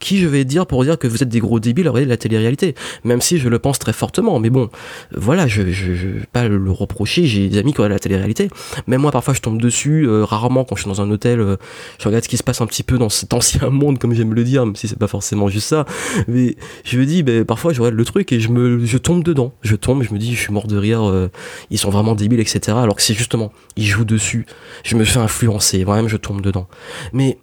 qui 0.04 0.20
je 0.20 0.28
vais 0.28 0.44
dire 0.44 0.68
pour 0.68 0.84
dire 0.84 1.00
que 1.00 1.08
vous 1.08 1.24
êtes 1.24 1.30
des 1.30 1.40
gros 1.40 1.60
débiles 1.60 1.88
à 1.88 1.92
regarder 1.92 2.10
la 2.10 2.18
télé-réalité 2.18 2.76
Même 3.06 3.22
si 3.22 3.40
je 3.40 3.48
le 3.48 3.58
pense 3.58 3.80
très 3.80 3.94
fortement. 3.94 4.40
Mais 4.40 4.50
bon, 4.50 4.70
voilà, 5.16 5.48
je 5.48 5.62
ne 5.62 5.68
vais 5.68 6.26
pas 6.32 6.48
le 6.48 6.72
reprocher. 6.72 7.26
J'ai 7.26 7.48
des 7.48 7.58
amis 7.58 7.72
qui 7.72 7.78
regardent 7.78 7.94
la 7.94 8.00
télé-réalité. 8.00 8.50
Même 8.86 9.02
moi, 9.02 9.12
parfois, 9.12 9.34
je 9.34 9.40
tombe 9.40 9.62
dessus. 9.62 10.06
Euh, 10.06 10.26
rarement, 10.26 10.66
quand 10.66 10.76
je 10.76 10.82
suis 10.82 10.90
dans 10.90 11.02
un 11.02 11.10
hôtel, 11.10 11.40
euh, 11.40 11.56
je 12.00 12.08
regarde 12.08 12.24
ce 12.24 12.30
qui 12.30 12.36
se 12.36 12.44
passe 12.44 12.60
un 12.60 12.66
petit 12.68 12.84
peu 12.84 12.98
dans 12.98 13.08
cet 13.08 13.34
ancien 13.40 13.70
monde, 13.70 13.98
comme 13.98 14.14
j'aime 14.14 14.34
le 14.34 14.44
dire, 14.44 14.66
même 14.66 14.76
si 14.76 14.90
c'est 14.90 15.00
pas 15.00 15.08
forcément 15.08 15.48
juste 15.48 15.70
ça. 15.70 15.86
Mais 16.28 16.58
je 16.84 17.00
me 17.00 17.06
dis, 17.06 17.24
ben, 17.24 17.46
parfois, 17.46 17.72
je 17.72 17.80
regarde 17.80 17.96
le 17.96 18.06
truc 18.06 18.34
et 18.34 18.42
je, 18.42 18.50
me, 18.50 18.86
je 18.86 18.98
tombe 18.98 19.24
dedans. 19.24 19.54
Je 19.62 19.78
tombe, 19.78 20.04
je 20.04 20.14
me 20.14 20.20
dis, 20.20 20.36
je 20.36 20.40
suis 20.40 20.54
mort 20.54 20.68
de 20.68 20.78
rire. 20.78 21.10
Euh, 21.10 21.30
ils 21.70 21.78
sont 21.78 21.90
vraiment 21.90 22.14
débiles, 22.14 22.42
etc. 22.42 22.78
Alors 22.78 22.98
que 22.98 23.02
c'est 23.02 23.14
justement, 23.14 23.54
ils 23.78 23.86
jouent 23.86 24.04
dessus. 24.04 24.46
Je 24.84 24.98
me 24.98 25.06
fais 25.06 25.20
influencer. 25.20 25.86
Moi-même, 25.86 26.10
je 26.10 26.18
tombe 26.18 26.42
dedans. 26.42 26.68
Mais 27.14 27.38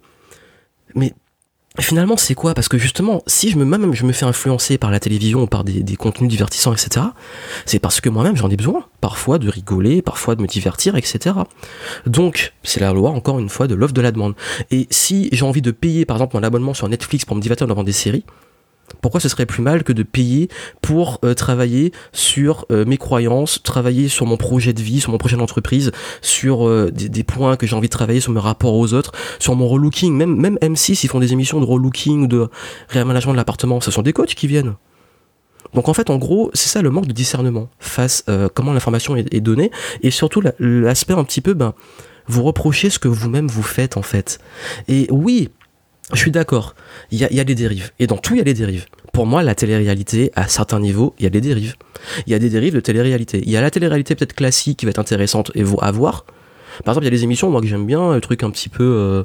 mais 0.95 1.13
finalement, 1.79 2.17
c'est 2.17 2.35
quoi? 2.35 2.53
Parce 2.53 2.67
que 2.67 2.77
justement, 2.77 3.23
si 3.27 3.49
je 3.49 3.57
me, 3.57 3.63
même 3.63 3.93
je 3.93 4.05
me 4.05 4.11
fais 4.11 4.25
influencer 4.25 4.77
par 4.77 4.91
la 4.91 4.99
télévision 4.99 5.43
ou 5.43 5.47
par 5.47 5.63
des, 5.63 5.95
contenus 5.95 6.29
divertissants, 6.29 6.73
etc., 6.73 7.05
c'est 7.65 7.79
parce 7.79 8.01
que 8.01 8.09
moi-même 8.09 8.35
j'en 8.35 8.49
ai 8.49 8.57
besoin, 8.57 8.85
parfois 8.99 9.37
de 9.39 9.49
rigoler, 9.49 10.01
parfois 10.01 10.35
de 10.35 10.41
me 10.41 10.47
divertir, 10.47 10.95
etc. 10.95 11.35
Donc, 12.05 12.53
c'est 12.63 12.81
la 12.81 12.91
loi, 12.91 13.11
encore 13.11 13.39
une 13.39 13.49
fois, 13.49 13.67
de 13.67 13.75
l'offre 13.75 13.93
de 13.93 14.01
la 14.01 14.11
demande. 14.11 14.35
Et 14.69 14.87
si 14.89 15.29
j'ai 15.31 15.45
envie 15.45 15.61
de 15.61 15.71
payer, 15.71 16.05
par 16.05 16.17
exemple, 16.17 16.35
mon 16.35 16.43
abonnement 16.43 16.73
sur 16.73 16.89
Netflix 16.89 17.25
pour 17.25 17.35
me 17.35 17.41
divertir 17.41 17.67
devant 17.67 17.83
des 17.83 17.93
séries, 17.93 18.25
pourquoi 19.01 19.19
ce 19.19 19.29
serait 19.29 19.45
plus 19.45 19.61
mal 19.61 19.83
que 19.83 19.93
de 19.93 20.03
payer 20.03 20.49
pour 20.81 21.19
euh, 21.23 21.33
travailler 21.33 21.91
sur 22.11 22.65
euh, 22.71 22.85
mes 22.85 22.97
croyances, 22.97 23.61
travailler 23.63 24.07
sur 24.07 24.25
mon 24.25 24.37
projet 24.37 24.73
de 24.73 24.81
vie, 24.81 24.99
sur 24.99 25.11
mon 25.11 25.17
projet 25.17 25.37
d'entreprise, 25.37 25.91
sur 26.21 26.67
euh, 26.67 26.91
des, 26.91 27.23
points 27.23 27.55
que 27.55 27.67
j'ai 27.67 27.75
envie 27.75 27.87
de 27.87 27.91
travailler, 27.91 28.19
sur 28.19 28.31
mes 28.31 28.39
rapports 28.39 28.75
aux 28.75 28.93
autres, 28.93 29.11
sur 29.39 29.55
mon 29.55 29.67
relooking? 29.67 30.13
Même, 30.15 30.35
même 30.35 30.57
M6, 30.61 30.99
ils 31.03 31.07
font 31.07 31.19
des 31.19 31.33
émissions 31.33 31.59
de 31.59 31.65
relooking 31.65 32.23
ou 32.23 32.27
de 32.27 32.49
réaménagement 32.89 33.31
de 33.31 33.37
l'appartement. 33.37 33.81
Ce 33.81 33.91
sont 33.91 34.01
des 34.01 34.13
coachs 34.13 34.35
qui 34.35 34.47
viennent. 34.47 34.75
Donc 35.73 35.87
en 35.87 35.93
fait, 35.93 36.09
en 36.09 36.17
gros, 36.17 36.51
c'est 36.53 36.69
ça 36.69 36.81
le 36.81 36.89
manque 36.89 37.07
de 37.07 37.13
discernement 37.13 37.69
face 37.79 38.23
à 38.27 38.49
comment 38.53 38.73
l'information 38.73 39.15
est, 39.15 39.39
donnée 39.39 39.71
et 40.01 40.11
surtout 40.11 40.41
l'aspect 40.59 41.13
un 41.13 41.23
petit 41.23 41.39
peu, 41.39 41.53
ben, 41.53 41.73
vous 42.27 42.43
reprochez 42.43 42.89
ce 42.89 42.99
que 42.99 43.07
vous-même 43.07 43.47
vous 43.47 43.63
faites 43.63 43.95
en 43.97 44.01
fait. 44.01 44.39
Et 44.87 45.07
oui, 45.11 45.49
je 46.13 46.19
suis 46.19 46.31
d'accord, 46.31 46.75
il 47.11 47.19
y 47.19 47.39
a, 47.39 47.43
des 47.43 47.55
dérives. 47.55 47.91
Et 47.99 48.07
dans 48.07 48.17
tout, 48.17 48.33
il 48.33 48.37
y 48.37 48.41
a 48.41 48.45
des 48.45 48.53
dérives. 48.53 48.85
Pour 49.13 49.25
moi, 49.25 49.43
la 49.43 49.55
télé-réalité, 49.55 50.31
à 50.35 50.47
certains 50.47 50.79
niveaux, 50.79 51.13
il 51.19 51.23
y 51.23 51.27
a 51.27 51.29
des 51.29 51.41
dérives. 51.41 51.75
Il 52.27 52.31
y 52.31 52.35
a 52.35 52.39
des 52.39 52.49
dérives 52.49 52.73
de 52.73 52.79
télé-réalité. 52.79 53.41
Il 53.45 53.51
y 53.51 53.57
a 53.57 53.61
la 53.61 53.69
télé-réalité 53.69 54.15
peut-être 54.15 54.33
classique 54.33 54.79
qui 54.79 54.85
va 54.85 54.91
être 54.91 54.99
intéressante 54.99 55.51
et 55.55 55.63
à 55.81 55.91
voir. 55.91 56.25
Par 56.83 56.93
exemple, 56.93 57.05
il 57.05 57.07
y 57.11 57.13
a 57.13 57.17
des 57.17 57.23
émissions, 57.23 57.49
moi, 57.49 57.61
que 57.61 57.67
j'aime 57.67 57.85
bien, 57.85 58.13
le 58.13 58.21
truc 58.21 58.43
un 58.43 58.49
petit 58.49 58.69
peu, 58.69 58.83
euh, 58.83 59.23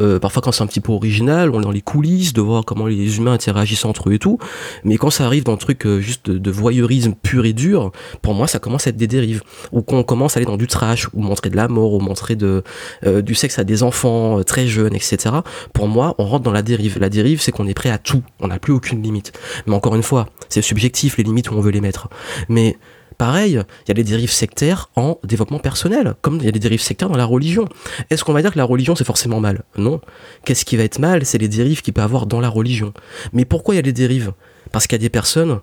euh, 0.00 0.18
parfois 0.18 0.42
quand 0.42 0.52
c'est 0.52 0.62
un 0.62 0.66
petit 0.66 0.80
peu 0.80 0.92
original, 0.92 1.50
on 1.50 1.60
est 1.60 1.64
dans 1.64 1.70
les 1.70 1.82
coulisses, 1.82 2.32
de 2.32 2.40
voir 2.40 2.64
comment 2.64 2.86
les 2.86 3.18
humains 3.18 3.32
interagissent 3.32 3.84
entre 3.84 4.10
eux 4.10 4.14
et 4.14 4.18
tout. 4.18 4.38
Mais 4.84 4.96
quand 4.96 5.10
ça 5.10 5.26
arrive 5.26 5.44
dans 5.44 5.52
le 5.52 5.58
truc 5.58 5.86
euh, 5.86 6.00
juste 6.00 6.30
de, 6.30 6.50
voyeurisme 6.50 7.14
pur 7.14 7.44
et 7.44 7.52
dur, 7.52 7.92
pour 8.22 8.34
moi, 8.34 8.46
ça 8.46 8.58
commence 8.58 8.86
à 8.86 8.90
être 8.90 8.96
des 8.96 9.06
dérives. 9.06 9.42
Ou 9.72 9.82
qu'on 9.82 10.02
commence 10.02 10.36
à 10.36 10.38
aller 10.38 10.46
dans 10.46 10.56
du 10.56 10.66
trash, 10.66 11.08
ou 11.12 11.20
montrer 11.20 11.50
de 11.50 11.56
la 11.56 11.68
mort, 11.68 11.92
ou 11.92 12.00
montrer 12.00 12.36
de, 12.36 12.62
du 13.04 13.34
sexe 13.34 13.58
à 13.58 13.64
des 13.64 13.82
enfants 13.82 14.42
très 14.42 14.66
jeunes, 14.66 14.94
etc. 14.94 15.36
Pour 15.72 15.88
moi, 15.88 16.14
on 16.18 16.24
rentre 16.24 16.44
dans 16.44 16.52
la 16.52 16.62
dérive. 16.62 16.98
La 16.98 17.10
dérive, 17.10 17.40
c'est 17.40 17.52
qu'on 17.52 17.66
est 17.66 17.74
prêt 17.74 17.90
à 17.90 17.98
tout. 17.98 18.22
On 18.40 18.48
n'a 18.48 18.58
plus 18.58 18.72
aucune 18.72 19.02
limite. 19.02 19.32
Mais 19.66 19.74
encore 19.74 19.94
une 19.94 20.02
fois, 20.02 20.28
c'est 20.48 20.62
subjectif 20.62 21.16
les 21.18 21.24
limites 21.24 21.50
où 21.50 21.54
on 21.54 21.60
veut 21.60 21.70
les 21.70 21.80
mettre. 21.80 22.08
Mais 22.48 22.78
Pareil, 23.18 23.52
il 23.52 23.88
y 23.88 23.90
a 23.90 23.94
des 23.94 24.04
dérives 24.04 24.30
sectaires 24.30 24.90
en 24.94 25.18
développement 25.24 25.58
personnel, 25.58 26.14
comme 26.20 26.36
il 26.36 26.44
y 26.44 26.48
a 26.48 26.52
des 26.52 26.58
dérives 26.58 26.82
sectaires 26.82 27.08
dans 27.08 27.16
la 27.16 27.24
religion. 27.24 27.66
Est-ce 28.10 28.24
qu'on 28.24 28.32
va 28.32 28.42
dire 28.42 28.52
que 28.52 28.58
la 28.58 28.64
religion 28.64 28.94
c'est 28.94 29.04
forcément 29.04 29.40
mal? 29.40 29.62
Non. 29.76 30.00
Qu'est-ce 30.44 30.64
qui 30.64 30.76
va 30.76 30.82
être 30.82 30.98
mal? 30.98 31.24
C'est 31.24 31.38
les 31.38 31.48
dérives 31.48 31.80
qu'il 31.80 31.94
peut 31.94 32.02
avoir 32.02 32.26
dans 32.26 32.40
la 32.40 32.48
religion. 32.48 32.92
Mais 33.32 33.44
pourquoi 33.44 33.74
il 33.74 33.78
y 33.78 33.80
a 33.80 33.82
des 33.82 33.92
dérives? 33.94 34.32
Parce 34.70 34.86
qu'il 34.86 34.96
y 34.96 35.00
a 35.00 35.04
des 35.04 35.10
personnes 35.10 35.60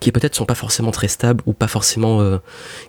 qui 0.00 0.12
peut-être 0.12 0.34
sont 0.34 0.44
pas 0.44 0.54
forcément 0.54 0.90
très 0.90 1.08
stables 1.08 1.42
ou 1.46 1.52
pas 1.52 1.66
forcément 1.66 2.20
euh, 2.20 2.38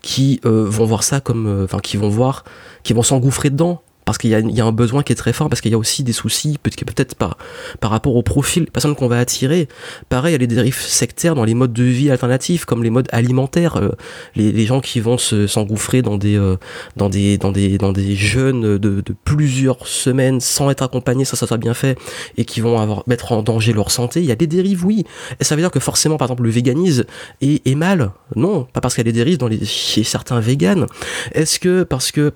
qui 0.01 0.39
euh, 0.45 0.65
vont 0.67 0.85
voir 0.85 1.03
ça 1.03 1.21
comme 1.21 1.47
euh, 1.47 1.63
enfin 1.63 1.79
qui 1.79 1.97
vont 1.97 2.09
voir 2.09 2.43
qui 2.83 2.93
vont 2.93 3.03
s'engouffrer 3.03 3.49
dedans 3.49 3.81
parce 4.09 4.17
qu'il 4.17 4.31
y, 4.31 4.61
a 4.61 4.65
un 4.65 4.71
besoin 4.71 5.03
qui 5.03 5.13
est 5.13 5.15
très 5.15 5.33
fort, 5.33 5.49
parce 5.49 5.61
qu'il 5.61 5.69
y 5.69 5.75
a 5.75 5.77
aussi 5.77 6.01
des 6.01 6.13
soucis, 6.13 6.57
peut-être 6.63 7.13
par, 7.13 7.37
par 7.79 7.91
rapport 7.91 8.15
au 8.15 8.23
profil 8.23 8.65
des 8.65 8.71
personnes 8.71 8.95
qu'on 8.95 9.07
va 9.07 9.19
attirer. 9.19 9.67
Pareil, 10.09 10.31
il 10.31 10.33
y 10.33 10.35
a 10.35 10.39
les 10.39 10.47
dérives 10.47 10.81
sectaires 10.81 11.35
dans 11.35 11.43
les 11.43 11.53
modes 11.53 11.73
de 11.73 11.83
vie 11.83 12.09
alternatifs, 12.09 12.65
comme 12.65 12.83
les 12.83 12.89
modes 12.89 13.07
alimentaires. 13.11 13.77
Euh, 13.77 13.89
les, 14.35 14.65
gens 14.65 14.81
qui 14.81 14.99
vont 14.99 15.19
s'engouffrer 15.19 16.01
dans 16.01 16.17
des, 16.17 16.37
euh, 16.37 16.57
dans 16.95 17.07
des, 17.07 17.37
dans 17.37 17.51
des, 17.51 18.15
jeûnes 18.15 18.79
de, 18.79 19.03
plusieurs 19.25 19.85
semaines 19.85 20.39
sans 20.39 20.71
être 20.71 20.81
accompagnés, 20.81 21.23
ça, 21.23 21.37
ça 21.37 21.45
soit 21.45 21.57
bien 21.57 21.75
fait, 21.75 21.95
et 22.35 22.45
qui 22.45 22.61
vont 22.61 23.03
mettre 23.05 23.31
en 23.31 23.43
danger 23.43 23.73
leur 23.73 23.91
santé. 23.91 24.21
Il 24.21 24.25
y 24.25 24.31
a 24.31 24.35
des 24.35 24.47
dérives, 24.47 24.87
oui. 24.87 25.05
Et 25.39 25.43
ça 25.43 25.55
veut 25.55 25.61
dire 25.61 25.69
que 25.69 25.79
forcément, 25.79 26.17
par 26.17 26.29
exemple, 26.29 26.45
le 26.45 26.49
véganisme 26.49 27.03
est, 27.41 27.75
mal. 27.75 28.09
Non, 28.35 28.63
pas 28.73 28.81
parce 28.81 28.95
qu'il 28.95 29.05
y 29.05 29.07
a 29.07 29.11
des 29.11 29.17
dérives 29.19 29.37
dans 29.37 29.51
chez 29.63 30.03
certains 30.03 30.39
véganes. 30.39 30.87
Est-ce 31.33 31.59
que 31.59 31.83
parce 31.83 32.11
que 32.11 32.33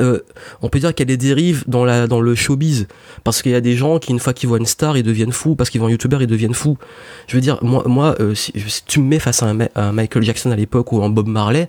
euh, 0.00 0.20
on 0.62 0.68
peut 0.68 0.78
dire 0.78 0.94
qu'il 0.94 1.08
y 1.08 1.12
a 1.12 1.16
des 1.16 1.16
dérives 1.16 1.64
dans, 1.66 1.84
la, 1.84 2.06
dans 2.06 2.20
le 2.20 2.34
showbiz. 2.34 2.86
Parce 3.24 3.42
qu'il 3.42 3.52
y 3.52 3.56
a 3.56 3.60
des 3.60 3.76
gens 3.76 3.98
qui, 3.98 4.12
une 4.12 4.18
fois 4.18 4.32
qu'ils 4.32 4.48
voient 4.48 4.58
une 4.58 4.66
star, 4.66 4.96
ils 4.96 5.02
deviennent 5.02 5.32
fous. 5.32 5.56
Parce 5.56 5.70
qu'ils 5.70 5.80
voient 5.80 5.88
un 5.88 5.92
youtubeur, 5.92 6.22
ils 6.22 6.26
deviennent 6.26 6.54
fous. 6.54 6.78
Je 7.26 7.36
veux 7.36 7.40
dire, 7.40 7.58
moi, 7.62 7.82
moi 7.86 8.14
euh, 8.20 8.34
si, 8.34 8.52
tu 8.86 9.00
me 9.00 9.06
mets 9.06 9.18
face 9.18 9.42
à 9.42 9.52
un 9.74 9.92
Michael 9.92 10.22
Jackson 10.22 10.50
à 10.50 10.56
l'époque 10.56 10.92
ou 10.92 11.02
un 11.02 11.08
Bob 11.08 11.28
Marley, 11.28 11.68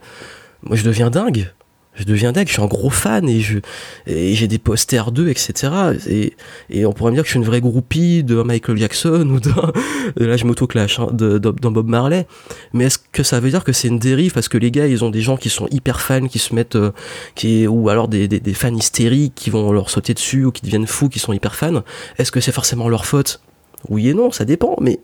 moi 0.63 0.75
je 0.75 0.83
deviens 0.83 1.09
dingue 1.09 1.51
je 1.97 2.03
deviens 2.03 2.31
dingue, 2.31 2.47
je 2.47 2.53
suis 2.53 2.61
un 2.61 2.67
gros 2.67 2.89
fan 2.89 3.27
et 3.27 3.41
je 3.41 3.59
j'ai 4.05 4.47
des 4.47 4.59
posters 4.59 5.11
d'eux, 5.11 5.29
etc. 5.29 5.73
Et, 6.07 6.33
et 6.69 6.85
on 6.85 6.93
pourrait 6.93 7.11
me 7.11 7.15
dire 7.15 7.23
que 7.23 7.27
je 7.27 7.31
suis 7.31 7.39
une 7.39 7.45
vraie 7.45 7.61
groupie 7.61 8.23
de 8.23 8.41
Michael 8.41 8.77
Jackson 8.77 9.27
ou 9.29 9.39
d'un, 9.39 9.71
là 10.15 10.37
je 10.37 10.45
m'auto-clash, 10.45 10.99
hein, 10.99 11.07
d'un 11.11 11.71
Bob 11.71 11.87
Marley. 11.87 12.27
Mais 12.73 12.85
est-ce 12.85 12.99
que 13.11 13.23
ça 13.23 13.39
veut 13.39 13.49
dire 13.49 13.63
que 13.63 13.73
c'est 13.73 13.87
une 13.87 13.99
dérive 13.99 14.33
parce 14.33 14.47
que 14.47 14.57
les 14.57 14.71
gars, 14.71 14.87
ils 14.87 15.03
ont 15.03 15.09
des 15.09 15.21
gens 15.21 15.37
qui 15.37 15.49
sont 15.49 15.67
hyper 15.71 16.01
fans, 16.01 16.27
qui 16.27 16.39
se 16.39 16.53
mettent, 16.53 16.75
euh, 16.75 16.91
qui, 17.35 17.67
ou 17.67 17.89
alors 17.89 18.07
des, 18.07 18.27
des, 18.27 18.39
des, 18.39 18.53
fans 18.53 18.75
hystériques 18.75 19.33
qui 19.35 19.49
vont 19.49 19.71
leur 19.71 19.89
sauter 19.89 20.13
dessus 20.13 20.45
ou 20.45 20.51
qui 20.51 20.61
deviennent 20.63 20.87
fous, 20.87 21.09
qui 21.09 21.19
sont 21.19 21.33
hyper 21.33 21.55
fans. 21.55 21.83
Est-ce 22.17 22.31
que 22.31 22.39
c'est 22.39 22.51
forcément 22.51 22.89
leur 22.89 23.05
faute? 23.05 23.41
Oui 23.89 24.09
et 24.09 24.13
non, 24.13 24.31
ça 24.31 24.45
dépend. 24.45 24.75
Mais 24.81 24.99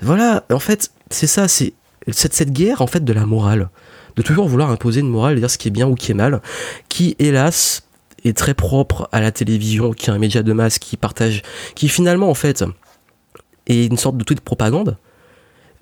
voilà, 0.00 0.44
en 0.50 0.58
fait, 0.58 0.90
c'est 1.10 1.26
ça, 1.26 1.48
c'est 1.48 1.74
cette, 2.10 2.34
cette 2.34 2.52
guerre 2.52 2.82
en 2.82 2.86
fait 2.86 3.04
de 3.04 3.12
la 3.12 3.26
morale 3.26 3.70
de 4.16 4.22
toujours 4.22 4.48
vouloir 4.48 4.70
imposer 4.70 5.00
une 5.00 5.08
morale, 5.08 5.38
dire 5.38 5.50
ce 5.50 5.58
qui 5.58 5.68
est 5.68 5.70
bien 5.70 5.86
ou 5.88 5.94
qui 5.94 6.12
est 6.12 6.14
mal, 6.14 6.40
qui 6.88 7.16
hélas 7.18 7.88
est 8.24 8.36
très 8.36 8.54
propre 8.54 9.08
à 9.12 9.20
la 9.20 9.32
télévision, 9.32 9.92
qui 9.92 10.10
est 10.10 10.12
un 10.12 10.18
média 10.18 10.42
de 10.42 10.52
masse 10.52 10.78
qui 10.78 10.96
partage, 10.96 11.42
qui 11.74 11.88
finalement 11.88 12.30
en 12.30 12.34
fait 12.34 12.64
est 13.66 13.86
une 13.86 13.96
sorte 13.96 14.16
de 14.16 14.24
tweet 14.24 14.38
de 14.38 14.44
propagande, 14.44 14.96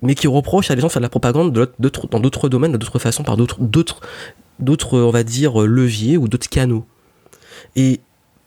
mais 0.01 0.15
qui 0.15 0.27
reproche 0.27 0.69
à 0.69 0.75
des 0.75 0.81
gens 0.81 0.87
de 0.87 0.91
faire 0.91 0.99
de 0.99 1.05
la 1.05 1.09
propagande 1.09 1.53
dans 1.53 2.19
d'autres 2.19 2.49
domaines, 2.49 2.73
d'autres 2.73 2.99
façons, 2.99 3.23
par 3.23 3.37
d'autres, 3.37 3.61
d'autres, 3.61 4.01
d'autres, 4.59 4.99
on 4.99 5.11
va 5.11 5.23
dire, 5.23 5.59
leviers 5.61 6.17
ou 6.17 6.27
d'autres 6.27 6.49
canaux. 6.49 6.85
Et 7.75 8.01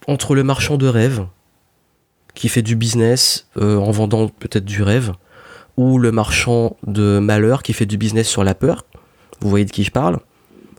entre 0.07 0.35
le 0.35 0.45
marchand 0.45 0.77
de 0.77 0.87
rêve, 0.87 1.27
qui 2.35 2.49
fait 2.49 2.63
du 2.63 2.77
business 2.77 3.49
euh, 3.57 3.79
en 3.79 3.91
vendant 3.91 4.29
peut-être 4.29 4.67
du 4.67 4.83
rêve, 4.83 5.13
ou 5.79 5.99
le 5.99 6.13
marchand 6.13 6.77
de 6.87 7.19
malheur 7.19 7.63
qui 7.63 7.73
fait 7.73 7.87
du 7.87 7.97
business 7.97 8.29
sur 8.29 8.45
la 8.45 8.55
peur, 8.55 8.85
vous 9.41 9.51
voyez 9.51 9.65
de 9.65 9.71
qui 9.71 9.85
je 9.85 9.91
parle 9.91 10.19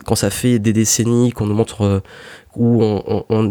Quand 0.05 0.15
ça 0.15 0.29
fait 0.29 0.59
des 0.59 0.73
décennies 0.73 1.31
qu'on 1.31 1.45
nous 1.45 1.55
montre 1.55 1.81
euh, 1.83 1.99
où 2.55 2.81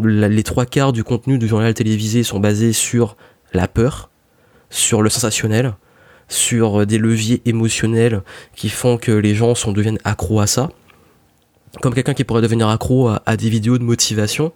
les 0.05 0.43
trois 0.43 0.67
quarts 0.67 0.93
du 0.93 1.05
contenu 1.05 1.39
du 1.39 1.47
journal 1.47 1.73
télévisé 1.75 2.23
sont 2.23 2.41
basés 2.41 2.73
sur 2.73 3.17
la 3.53 3.69
peur, 3.69 4.11
sur 4.71 5.03
le 5.03 5.11
sensationnel, 5.11 5.75
sur 6.29 6.81
euh, 6.81 6.87
des 6.87 6.99
leviers 6.99 7.43
émotionnels 7.45 8.23
qui 8.55 8.69
font 8.69 8.97
que 8.97 9.13
les 9.13 9.35
gens 9.35 9.55
deviennent 9.73 9.99
accros 10.05 10.41
à 10.41 10.47
ça. 10.47 10.71
Comme 11.83 11.95
quelqu'un 11.95 12.15
qui 12.15 12.25
pourrait 12.25 12.43
devenir 12.43 12.69
accro 12.69 13.09
à, 13.09 13.37
des 13.37 13.51
vidéos 13.51 13.77
de 13.77 13.85
motivation. 13.85 14.53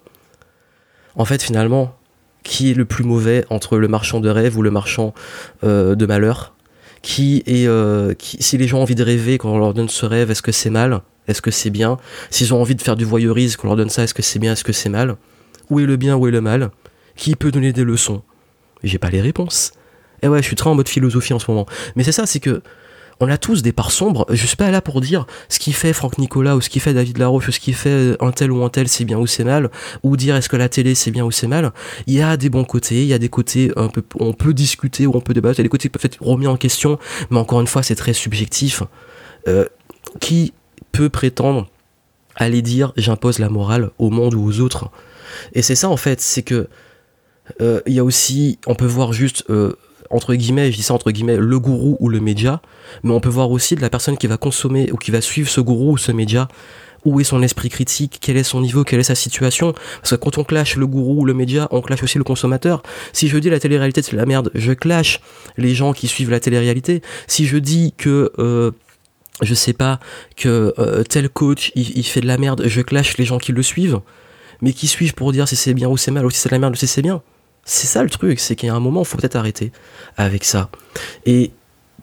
En 1.16 1.26
fait, 1.26 1.42
finalement, 1.42 1.94
qui 2.42 2.70
est 2.70 2.74
le 2.74 2.86
plus 2.86 3.04
mauvais 3.04 3.44
entre 3.50 3.76
le 3.76 3.88
marchand 3.88 4.20
de 4.20 4.30
rêve 4.30 4.56
ou 4.56 4.62
le 4.62 4.70
marchand 4.70 5.12
euh, 5.62 5.94
de 5.94 6.06
malheur? 6.06 6.54
Qui 7.02 7.42
est 7.46 7.66
euh, 7.66 8.14
si 8.20 8.58
les 8.58 8.68
gens 8.68 8.78
ont 8.78 8.82
envie 8.82 8.94
de 8.94 9.02
rêver 9.02 9.38
quand 9.38 9.50
on 9.50 9.58
leur 9.58 9.74
donne 9.74 9.88
ce 9.88 10.06
rêve 10.06 10.30
est-ce 10.30 10.42
que 10.42 10.52
c'est 10.52 10.70
mal? 10.70 11.00
Est-ce 11.28 11.42
que 11.42 11.50
c'est 11.50 11.70
bien? 11.70 11.98
S'ils 12.30 12.52
ont 12.52 12.60
envie 12.60 12.74
de 12.74 12.82
faire 12.82 12.96
du 12.96 13.04
voyeurisme 13.04 13.60
qu'on 13.60 13.68
leur 13.68 13.76
donne 13.76 13.90
ça 13.90 14.02
est-ce 14.02 14.14
que 14.14 14.22
c'est 14.22 14.38
bien? 14.38 14.52
Est-ce 14.52 14.64
que 14.64 14.72
c'est 14.72 14.88
mal? 14.88 15.16
Où 15.70 15.80
est 15.80 15.86
le 15.86 15.96
bien 15.96 16.16
où 16.16 16.26
est 16.26 16.32
le 16.32 16.40
mal? 16.40 16.70
Qui 17.16 17.36
peut 17.36 17.50
donner 17.50 17.72
des 17.72 17.84
leçons? 17.84 18.22
J'ai 18.82 18.98
pas 18.98 19.10
les 19.10 19.20
réponses. 19.20 19.72
Et 20.22 20.28
ouais, 20.28 20.38
je 20.38 20.46
suis 20.46 20.56
très 20.56 20.68
en 20.68 20.74
mode 20.74 20.88
philosophie 20.88 21.32
en 21.32 21.38
ce 21.38 21.50
moment. 21.50 21.66
Mais 21.96 22.04
c'est 22.04 22.12
ça, 22.12 22.26
c'est 22.26 22.40
que 22.40 22.62
on 23.20 23.28
a 23.28 23.38
tous 23.38 23.62
des 23.62 23.72
parts 23.72 23.92
sombres. 23.92 24.26
Je 24.30 24.46
suis 24.46 24.56
pas 24.56 24.70
là 24.70 24.80
pour 24.80 25.00
dire 25.00 25.26
ce 25.48 25.58
qui 25.58 25.72
fait 25.72 25.92
Franck 25.92 26.18
Nicolas 26.18 26.56
ou 26.56 26.60
ce 26.60 26.68
qui 26.68 26.80
fait 26.80 26.94
David 26.94 27.18
Laroche 27.18 27.48
ou 27.48 27.52
ce 27.52 27.60
qui 27.60 27.72
fait 27.72 28.16
un 28.20 28.32
tel 28.32 28.50
ou 28.50 28.64
un 28.64 28.70
tel 28.70 28.88
c'est 28.88 29.04
bien 29.04 29.18
ou 29.18 29.26
c'est 29.26 29.44
mal, 29.44 29.70
ou 30.02 30.16
dire 30.16 30.36
est-ce 30.36 30.48
que 30.48 30.56
la 30.56 30.68
télé 30.68 30.94
c'est 30.94 31.10
bien 31.10 31.24
ou 31.24 31.30
c'est 31.30 31.46
mal. 31.46 31.72
Il 32.06 32.14
y 32.14 32.22
a 32.22 32.36
des 32.36 32.48
bons 32.48 32.64
côtés, 32.64 33.02
il 33.02 33.08
y 33.08 33.14
a 33.14 33.18
des 33.18 33.28
côtés 33.28 33.72
on 34.18 34.32
peut 34.32 34.54
discuter 34.54 35.06
ou 35.06 35.12
on 35.14 35.20
peut 35.20 35.34
débattre, 35.34 35.58
il 35.58 35.60
y 35.60 35.62
a 35.62 35.64
des 35.64 35.68
côtés 35.68 35.88
qui 35.88 35.98
peuvent 35.98 36.06
être 36.06 36.22
remis 36.22 36.46
en 36.46 36.56
question, 36.56 36.98
mais 37.30 37.38
encore 37.38 37.60
une 37.60 37.66
fois 37.66 37.82
c'est 37.82 37.94
très 37.94 38.14
subjectif. 38.14 38.82
Euh, 39.48 39.64
qui 40.18 40.52
peut 40.92 41.08
prétendre 41.08 41.68
aller 42.34 42.62
dire 42.62 42.92
j'impose 42.96 43.38
la 43.38 43.48
morale 43.48 43.90
au 43.98 44.10
monde 44.10 44.34
ou 44.34 44.44
aux 44.44 44.60
autres 44.60 44.90
Et 45.52 45.62
c'est 45.62 45.76
ça 45.76 45.88
en 45.88 45.96
fait, 45.96 46.20
c'est 46.20 46.42
que 46.42 46.68
euh, 47.60 47.80
il 47.86 47.94
y 47.94 47.98
a 47.98 48.04
aussi, 48.04 48.58
on 48.66 48.74
peut 48.74 48.86
voir 48.86 49.12
juste 49.12 49.44
euh, 49.50 49.76
entre 50.10 50.34
guillemets, 50.34 50.70
je 50.72 50.76
dis 50.76 50.82
ça 50.82 50.94
entre 50.94 51.10
guillemets, 51.10 51.36
le 51.36 51.58
gourou 51.58 51.96
ou 52.00 52.08
le 52.08 52.20
média, 52.20 52.60
mais 53.02 53.12
on 53.12 53.20
peut 53.20 53.28
voir 53.28 53.50
aussi 53.50 53.76
de 53.76 53.80
la 53.80 53.90
personne 53.90 54.16
qui 54.16 54.26
va 54.26 54.36
consommer 54.36 54.90
ou 54.92 54.96
qui 54.96 55.10
va 55.10 55.20
suivre 55.20 55.48
ce 55.48 55.60
gourou 55.60 55.92
ou 55.92 55.98
ce 55.98 56.12
média, 56.12 56.48
où 57.04 57.20
est 57.20 57.24
son 57.24 57.42
esprit 57.42 57.70
critique, 57.70 58.18
quel 58.20 58.36
est 58.36 58.42
son 58.42 58.60
niveau, 58.60 58.84
quelle 58.84 59.00
est 59.00 59.04
sa 59.04 59.14
situation. 59.14 59.72
Parce 60.02 60.10
que 60.10 60.16
quand 60.16 60.38
on 60.38 60.44
clash 60.44 60.76
le 60.76 60.86
gourou 60.86 61.22
ou 61.22 61.24
le 61.24 61.34
média, 61.34 61.68
on 61.70 61.80
clash 61.80 62.02
aussi 62.02 62.18
le 62.18 62.24
consommateur. 62.24 62.82
Si 63.12 63.28
je 63.28 63.38
dis 63.38 63.50
la 63.50 63.60
télé-réalité 63.60 64.02
c'est 64.02 64.16
la 64.16 64.26
merde, 64.26 64.50
je 64.54 64.72
clash 64.72 65.20
les 65.56 65.74
gens 65.74 65.92
qui 65.92 66.08
suivent 66.08 66.30
la 66.30 66.40
télé-réalité. 66.40 67.02
Si 67.26 67.46
je 67.46 67.56
dis 67.56 67.94
que... 67.96 68.32
Euh, 68.38 68.72
je 69.42 69.54
sais 69.54 69.72
pas 69.72 70.00
que 70.36 70.74
euh, 70.78 71.02
tel 71.02 71.30
coach 71.30 71.72
il, 71.74 72.04
fait 72.04 72.20
de 72.20 72.26
la 72.26 72.36
merde, 72.36 72.62
je 72.66 72.82
clash 72.82 73.16
les 73.16 73.24
gens 73.24 73.38
qui 73.38 73.52
le 73.52 73.62
suivent, 73.62 74.00
mais 74.60 74.74
qui 74.74 74.86
suivent 74.86 75.14
pour 75.14 75.32
dire 75.32 75.48
si 75.48 75.56
c'est 75.56 75.72
bien 75.72 75.88
ou 75.88 75.96
c'est 75.96 76.10
mal, 76.10 76.26
ou 76.26 76.30
si 76.30 76.38
c'est 76.38 76.50
de 76.50 76.54
la 76.54 76.58
merde 76.58 76.74
ou 76.74 76.76
si 76.76 76.86
c'est 76.86 77.00
bien. 77.00 77.22
C'est 77.64 77.86
ça 77.86 78.02
le 78.02 78.10
truc, 78.10 78.40
c'est 78.40 78.56
qu'il 78.56 78.68
y 78.68 78.70
a 78.70 78.74
un 78.74 78.80
moment, 78.80 79.02
il 79.02 79.06
faut 79.06 79.16
peut-être 79.16 79.36
arrêter 79.36 79.72
avec 80.16 80.44
ça. 80.44 80.70
Et 81.26 81.52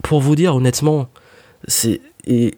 pour 0.02 0.22
vous 0.22 0.36
dire 0.36 0.56
honnêtement, 0.56 1.10
c'est 1.68 2.02
et 2.26 2.58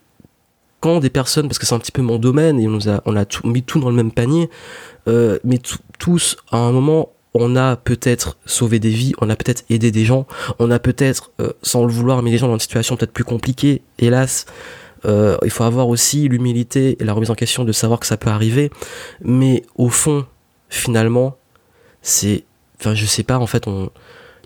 quand 0.79 0.99
des 0.99 1.09
personnes, 1.09 1.47
parce 1.47 1.59
que 1.59 1.65
c'est 1.65 1.75
un 1.75 1.79
petit 1.79 1.91
peu 1.91 2.01
mon 2.01 2.17
domaine 2.17 2.59
et 2.59 2.67
on 2.67 2.71
nous 2.71 2.89
a, 2.89 3.01
on 3.05 3.15
a 3.15 3.25
tout, 3.25 3.47
mis 3.47 3.63
tout 3.63 3.79
dans 3.79 3.89
le 3.89 3.95
même 3.95 4.11
panier, 4.11 4.49
euh, 5.07 5.37
mais 5.43 5.59
tous 5.97 6.37
à 6.51 6.57
un 6.57 6.71
moment, 6.71 7.09
on 7.33 7.55
a 7.55 7.75
peut-être 7.75 8.37
sauvé 8.45 8.79
des 8.79 8.89
vies, 8.89 9.13
on 9.19 9.29
a 9.29 9.35
peut-être 9.35 9.63
aidé 9.69 9.91
des 9.91 10.05
gens, 10.05 10.25
on 10.57 10.71
a 10.71 10.79
peut-être, 10.79 11.31
euh, 11.39 11.51
sans 11.61 11.85
le 11.85 11.91
vouloir, 11.91 12.21
mis 12.23 12.31
des 12.31 12.37
gens 12.37 12.47
dans 12.47 12.53
une 12.53 12.59
situation 12.59 12.95
peut-être 12.95 13.13
plus 13.13 13.23
compliquée, 13.23 13.81
hélas. 13.97 14.45
Euh, 15.05 15.37
il 15.43 15.51
faut 15.51 15.63
avoir 15.63 15.87
aussi 15.87 16.27
l'humilité 16.27 16.97
et 16.99 17.05
la 17.05 17.13
remise 17.13 17.29
en 17.29 17.35
question 17.35 17.63
de 17.63 17.71
savoir 17.71 17.99
que 17.99 18.07
ça 18.07 18.17
peut 18.17 18.29
arriver, 18.29 18.69
mais 19.21 19.63
au 19.75 19.89
fond, 19.89 20.25
finalement, 20.69 21.37
c'est 22.01 22.43
enfin 22.79 22.95
je 22.95 23.05
sais 23.05 23.23
pas 23.23 23.37
en 23.37 23.47
fait 23.47 23.67
on 23.67 23.89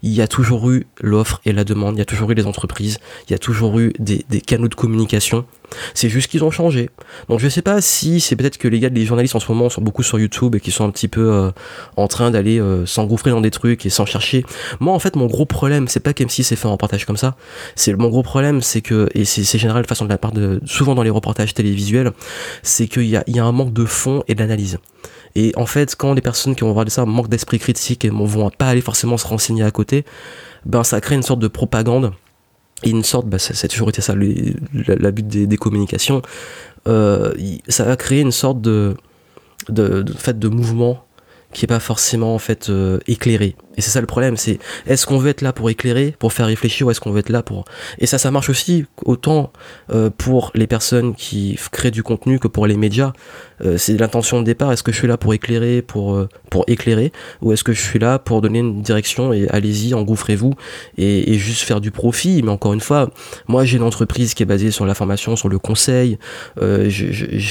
il 0.03 0.11
y 0.11 0.21
a 0.21 0.27
toujours 0.27 0.69
eu 0.69 0.85
l'offre 1.01 1.39
et 1.45 1.53
la 1.53 1.63
demande, 1.63 1.95
il 1.95 1.99
y 1.99 2.01
a 2.01 2.05
toujours 2.05 2.29
eu 2.29 2.33
les 2.33 2.45
entreprises, 2.45 2.99
il 3.27 3.31
y 3.31 3.33
a 3.33 3.37
toujours 3.37 3.79
eu 3.79 3.93
des, 3.99 4.25
des 4.29 4.41
canaux 4.41 4.67
de 4.67 4.75
communication. 4.75 5.45
C'est 5.93 6.09
juste 6.09 6.29
qu'ils 6.29 6.43
ont 6.43 6.51
changé. 6.51 6.89
Donc 7.29 7.39
je 7.39 7.47
sais 7.47 7.61
pas 7.61 7.79
si 7.79 8.19
c'est 8.19 8.35
peut-être 8.35 8.57
que 8.57 8.67
les 8.67 8.81
gars, 8.81 8.89
les 8.89 9.05
journalistes 9.05 9.33
en 9.35 9.39
ce 9.39 9.49
moment 9.49 9.69
sont 9.69 9.81
beaucoup 9.81 10.03
sur 10.03 10.19
YouTube 10.19 10.55
et 10.55 10.59
qui 10.59 10.71
sont 10.71 10.83
un 10.83 10.91
petit 10.91 11.07
peu 11.07 11.31
euh, 11.31 11.51
en 11.95 12.07
train 12.09 12.31
d'aller 12.31 12.59
euh, 12.59 12.85
s'engouffrer 12.85 13.31
dans 13.31 13.39
des 13.39 13.49
trucs 13.49 13.85
et 13.85 13.89
sans 13.89 14.05
chercher. 14.05 14.45
Moi 14.81 14.93
en 14.93 14.99
fait 14.99 15.15
mon 15.15 15.25
gros 15.25 15.45
problème, 15.45 15.87
c'est 15.87 16.01
pas 16.01 16.11
qu'M6 16.11 16.51
ait 16.51 16.57
fait 16.57 16.67
un 16.67 16.71
reportage 16.71 17.05
comme 17.05 17.17
ça. 17.17 17.37
C'est 17.75 17.93
mon 17.93 18.09
gros 18.09 18.23
problème, 18.23 18.61
c'est 18.61 18.81
que 18.81 19.09
et 19.15 19.23
c'est 19.23 19.57
général 19.57 19.83
de 19.83 19.87
façon 19.87 20.03
de 20.03 20.09
la 20.09 20.17
part 20.17 20.33
de 20.33 20.59
souvent 20.65 20.95
dans 20.95 21.03
les 21.03 21.09
reportages 21.09 21.53
télévisuels, 21.53 22.11
c'est 22.61 22.87
qu'il 22.87 23.07
y 23.07 23.15
a, 23.15 23.23
y 23.27 23.39
a 23.39 23.45
un 23.45 23.53
manque 23.53 23.73
de 23.73 23.85
fond 23.85 24.23
et 24.27 24.35
d'analyse. 24.35 24.79
Et 25.35 25.51
en 25.55 25.65
fait, 25.65 25.95
quand 25.95 26.13
les 26.13 26.21
personnes 26.21 26.55
qui 26.55 26.61
vont 26.61 26.73
voir 26.73 26.89
ça 26.89 27.05
manquent 27.05 27.29
d'esprit 27.29 27.59
critique 27.59 28.05
et 28.05 28.09
vont 28.09 28.49
pas 28.49 28.67
aller 28.67 28.81
forcément 28.81 29.17
se 29.17 29.27
renseigner 29.27 29.63
à 29.63 29.71
côté, 29.71 30.05
ben 30.65 30.83
ça 30.83 31.01
crée 31.01 31.15
une 31.15 31.23
sorte 31.23 31.39
de 31.39 31.47
propagande 31.47 32.13
et 32.83 32.89
une 32.89 33.03
sorte, 33.03 33.25
ça, 33.37 33.53
ça 33.53 33.65
a 33.65 33.67
toujours 33.67 33.89
été 33.89 34.01
ça, 34.01 34.13
la, 34.15 35.11
des, 35.11 35.57
communications, 35.57 36.21
euh, 36.87 37.33
ça 37.67 37.85
va 37.85 37.95
créer 37.95 38.21
une 38.21 38.31
sorte 38.31 38.61
de 38.61 38.95
fait 40.17 40.37
de 40.37 40.47
mouvement 40.49 41.05
qui 41.53 41.65
est 41.65 41.67
pas 41.67 41.79
forcément 41.79 42.35
en 42.35 42.39
fait 42.39 42.69
euh, 42.69 42.99
éclairé. 43.07 43.55
Et 43.75 43.81
c'est 43.81 43.89
ça 43.89 44.01
le 44.01 44.07
problème, 44.07 44.37
c'est 44.37 44.59
est-ce 44.85 45.05
qu'on 45.05 45.17
veut 45.17 45.29
être 45.29 45.41
là 45.41 45.51
pour 45.51 45.69
éclairer, 45.69 46.13
pour 46.19 46.33
faire 46.33 46.45
réfléchir, 46.45 46.85
ou 46.85 46.91
est-ce 46.91 46.99
qu'on 46.99 47.11
veut 47.11 47.19
être 47.19 47.29
là 47.29 47.41
pour... 47.41 47.65
Et 47.99 48.05
ça, 48.05 48.17
ça 48.17 48.29
marche 48.29 48.49
aussi 48.49 48.85
autant 49.03 49.51
euh, 49.91 50.09
pour 50.15 50.51
les 50.53 50.67
personnes 50.67 51.15
qui 51.15 51.57
créent 51.71 51.91
du 51.91 52.03
contenu 52.03 52.39
que 52.39 52.47
pour 52.47 52.67
les 52.67 52.77
médias. 52.77 53.13
Euh, 53.65 53.77
c'est 53.77 53.97
l'intention 53.97 54.39
de 54.39 54.45
départ, 54.45 54.71
est-ce 54.71 54.83
que 54.83 54.91
je 54.91 54.97
suis 54.97 55.07
là 55.07 55.17
pour 55.17 55.33
éclairer, 55.33 55.81
pour, 55.81 56.27
pour 56.51 56.65
éclairer, 56.67 57.11
ou 57.41 57.51
est-ce 57.51 57.63
que 57.63 57.73
je 57.73 57.81
suis 57.81 57.99
là 57.99 58.19
pour 58.19 58.41
donner 58.41 58.59
une 58.59 58.81
direction 58.81 59.33
et 59.33 59.47
allez-y, 59.49 59.93
engouffrez-vous, 59.93 60.53
et, 60.97 61.33
et, 61.33 61.39
juste 61.39 61.63
faire 61.63 61.81
du 61.81 61.91
profit. 61.91 62.41
Mais 62.43 62.51
encore 62.51 62.73
une 62.73 62.81
fois, 62.81 63.09
moi 63.47 63.65
j'ai 63.65 63.77
une 63.77 63.83
entreprise 63.83 64.33
qui 64.33 64.43
est 64.43 64.45
basée 64.45 64.71
sur 64.71 64.85
la 64.85 64.93
formation, 64.93 65.35
sur 65.35 65.49
le 65.49 65.59
conseil, 65.59 66.17
j'ai 66.59 67.41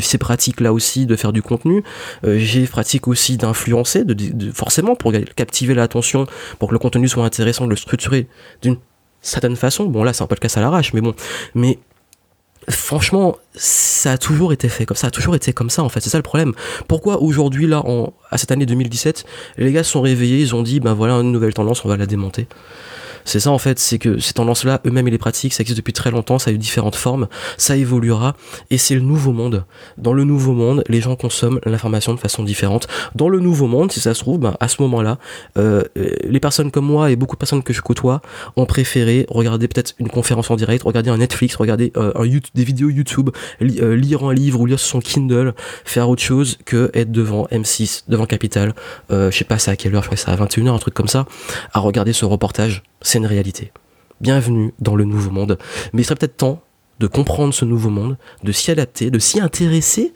ces 0.00 0.18
pratiques 0.18 0.60
là 0.60 0.72
aussi 0.72 1.06
de 1.06 1.16
faire 1.16 1.32
du 1.32 1.42
contenu, 1.42 1.82
j'ai 2.24 2.66
aussi 3.06 3.36
d'influencer, 3.36 4.04
de, 4.04 4.50
forcément 4.52 4.94
pour 4.94 5.12
captiver 5.36 5.74
l'attention, 5.74 6.26
pour 6.58 6.68
que 6.68 6.74
le 6.74 6.78
contenu 6.78 7.08
soit 7.08 7.24
intéressant, 7.24 7.64
de 7.64 7.70
le 7.70 7.76
structurer 7.76 8.28
d'une 8.62 8.76
certaine 9.20 9.56
façon. 9.56 9.86
Bon, 9.86 10.04
là, 10.04 10.12
c'est 10.12 10.22
un 10.22 10.26
podcast 10.26 10.58
à 10.58 10.60
l'arrache, 10.60 10.92
mais 10.92 11.00
bon. 11.00 11.14
Mais 11.54 11.78
franchement, 12.68 13.36
ça 13.54 14.12
a 14.12 14.18
toujours 14.18 14.52
été 14.52 14.68
fait 14.68 14.86
comme 14.86 14.96
ça, 14.96 15.08
a 15.08 15.10
toujours 15.10 15.34
été 15.34 15.52
comme 15.52 15.70
ça 15.70 15.82
en 15.82 15.88
fait, 15.88 16.00
c'est 16.00 16.10
ça 16.10 16.18
le 16.18 16.22
problème. 16.22 16.52
Pourquoi 16.86 17.20
aujourd'hui, 17.20 17.66
là, 17.66 17.82
à 18.30 18.38
cette 18.38 18.52
année 18.52 18.66
2017, 18.66 19.24
les 19.58 19.72
gars 19.72 19.82
se 19.82 19.90
sont 19.90 20.00
réveillés, 20.00 20.40
ils 20.40 20.54
ont 20.54 20.62
dit, 20.62 20.80
ben 20.80 20.94
voilà, 20.94 21.14
une 21.14 21.32
nouvelle 21.32 21.54
tendance, 21.54 21.84
on 21.84 21.88
va 21.88 21.96
la 21.96 22.06
démonter 22.06 22.46
c'est 23.24 23.40
ça 23.40 23.50
en 23.50 23.58
fait, 23.58 23.78
c'est 23.78 23.98
que 23.98 24.18
ces 24.18 24.34
tendances-là, 24.34 24.80
eux-mêmes, 24.86 25.08
ils 25.08 25.12
les 25.12 25.18
pratiquent, 25.18 25.52
ça 25.52 25.62
existe 25.62 25.76
depuis 25.76 25.92
très 25.92 26.10
longtemps, 26.10 26.38
ça 26.38 26.50
a 26.50 26.54
eu 26.54 26.58
différentes 26.58 26.96
formes, 26.96 27.28
ça 27.56 27.76
évoluera, 27.76 28.34
et 28.70 28.78
c'est 28.78 28.94
le 28.94 29.00
nouveau 29.00 29.32
monde. 29.32 29.64
Dans 29.98 30.12
le 30.12 30.24
nouveau 30.24 30.52
monde, 30.52 30.84
les 30.88 31.00
gens 31.00 31.16
consomment 31.16 31.60
l'information 31.64 32.14
de 32.14 32.20
façon 32.20 32.42
différente. 32.42 32.88
Dans 33.14 33.28
le 33.28 33.40
nouveau 33.40 33.66
monde, 33.66 33.92
si 33.92 34.00
ça 34.00 34.14
se 34.14 34.20
trouve, 34.20 34.38
ben, 34.38 34.54
à 34.60 34.68
ce 34.68 34.80
moment-là, 34.82 35.18
euh, 35.58 35.82
les 36.24 36.40
personnes 36.40 36.70
comme 36.70 36.86
moi 36.86 37.10
et 37.10 37.16
beaucoup 37.16 37.36
de 37.36 37.38
personnes 37.38 37.62
que 37.62 37.72
je 37.72 37.80
côtoie 37.80 38.22
ont 38.56 38.66
préféré 38.66 39.26
regarder 39.28 39.68
peut-être 39.68 39.94
une 39.98 40.08
conférence 40.08 40.50
en 40.50 40.56
direct, 40.56 40.84
regarder 40.84 41.10
un 41.10 41.18
Netflix, 41.18 41.56
regarder 41.56 41.92
euh, 41.96 42.12
un 42.14 42.24
YouTube, 42.24 42.50
des 42.54 42.64
vidéos 42.64 42.90
YouTube, 42.90 43.30
euh, 43.62 43.96
lire 43.96 44.24
un 44.24 44.34
livre 44.34 44.60
ou 44.60 44.66
lire 44.66 44.78
sur 44.78 44.88
son 44.88 45.00
Kindle, 45.00 45.54
faire 45.84 46.08
autre 46.08 46.22
chose 46.22 46.58
que 46.64 46.90
être 46.94 47.12
devant 47.12 47.46
M6, 47.52 48.04
devant 48.08 48.26
Capital, 48.26 48.74
je 49.10 49.30
sais 49.30 49.44
pas 49.44 49.58
c'est 49.58 49.70
à 49.70 49.76
quelle 49.76 49.94
heure, 49.94 50.02
je 50.02 50.08
crois 50.08 50.16
que 50.16 50.22
c'est 50.22 50.30
à 50.30 50.36
21h, 50.36 50.74
un 50.74 50.78
truc 50.78 50.94
comme 50.94 51.08
ça, 51.08 51.26
à 51.72 51.80
regarder 51.80 52.12
ce 52.12 52.24
reportage 52.24 52.82
c'est 53.02 53.18
une 53.18 53.26
réalité. 53.26 53.72
Bienvenue 54.20 54.72
dans 54.78 54.96
le 54.96 55.04
nouveau 55.04 55.30
monde. 55.30 55.58
Mais 55.92 56.02
il 56.02 56.04
serait 56.04 56.16
peut-être 56.16 56.36
temps 56.36 56.62
de 57.00 57.06
comprendre 57.06 57.52
ce 57.52 57.64
nouveau 57.64 57.90
monde, 57.90 58.16
de 58.44 58.52
s'y 58.52 58.70
adapter, 58.70 59.10
de 59.10 59.18
s'y 59.18 59.40
intéresser, 59.40 60.12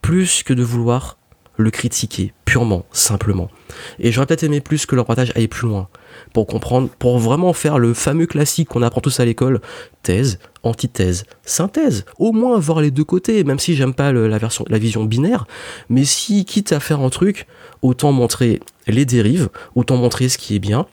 plus 0.00 0.42
que 0.42 0.54
de 0.54 0.62
vouloir 0.62 1.18
le 1.56 1.70
critiquer 1.70 2.32
purement, 2.44 2.86
simplement. 2.90 3.50
Et 3.98 4.12
j'aurais 4.12 4.26
peut-être 4.26 4.44
aimé 4.44 4.60
plus 4.60 4.86
que 4.86 4.94
le 4.94 5.02
reportage 5.02 5.32
aille 5.34 5.48
plus 5.48 5.68
loin, 5.68 5.88
pour 6.32 6.46
comprendre, 6.46 6.88
pour 6.98 7.18
vraiment 7.18 7.52
faire 7.52 7.78
le 7.78 7.92
fameux 7.92 8.26
classique 8.26 8.68
qu'on 8.68 8.82
apprend 8.82 9.00
tous 9.00 9.20
à 9.20 9.24
l'école, 9.24 9.60
thèse, 10.02 10.38
antithèse, 10.62 11.24
synthèse. 11.42 12.06
Au 12.18 12.32
moins 12.32 12.58
voir 12.58 12.80
les 12.80 12.90
deux 12.90 13.04
côtés, 13.04 13.44
même 13.44 13.58
si 13.58 13.74
j'aime 13.74 13.94
pas 13.94 14.12
la 14.12 14.38
la 14.38 14.78
vision 14.78 15.04
binaire, 15.04 15.46
mais 15.88 16.04
si 16.04 16.44
quitte 16.44 16.72
à 16.72 16.80
faire 16.80 17.00
un 17.00 17.10
truc, 17.10 17.46
autant 17.82 18.12
montrer 18.12 18.60
les 18.86 19.04
dérives, 19.04 19.50
autant 19.74 19.96
montrer 19.96 20.28
ce 20.28 20.38
qui 20.38 20.54
est 20.54 20.60
bien, 20.60 20.86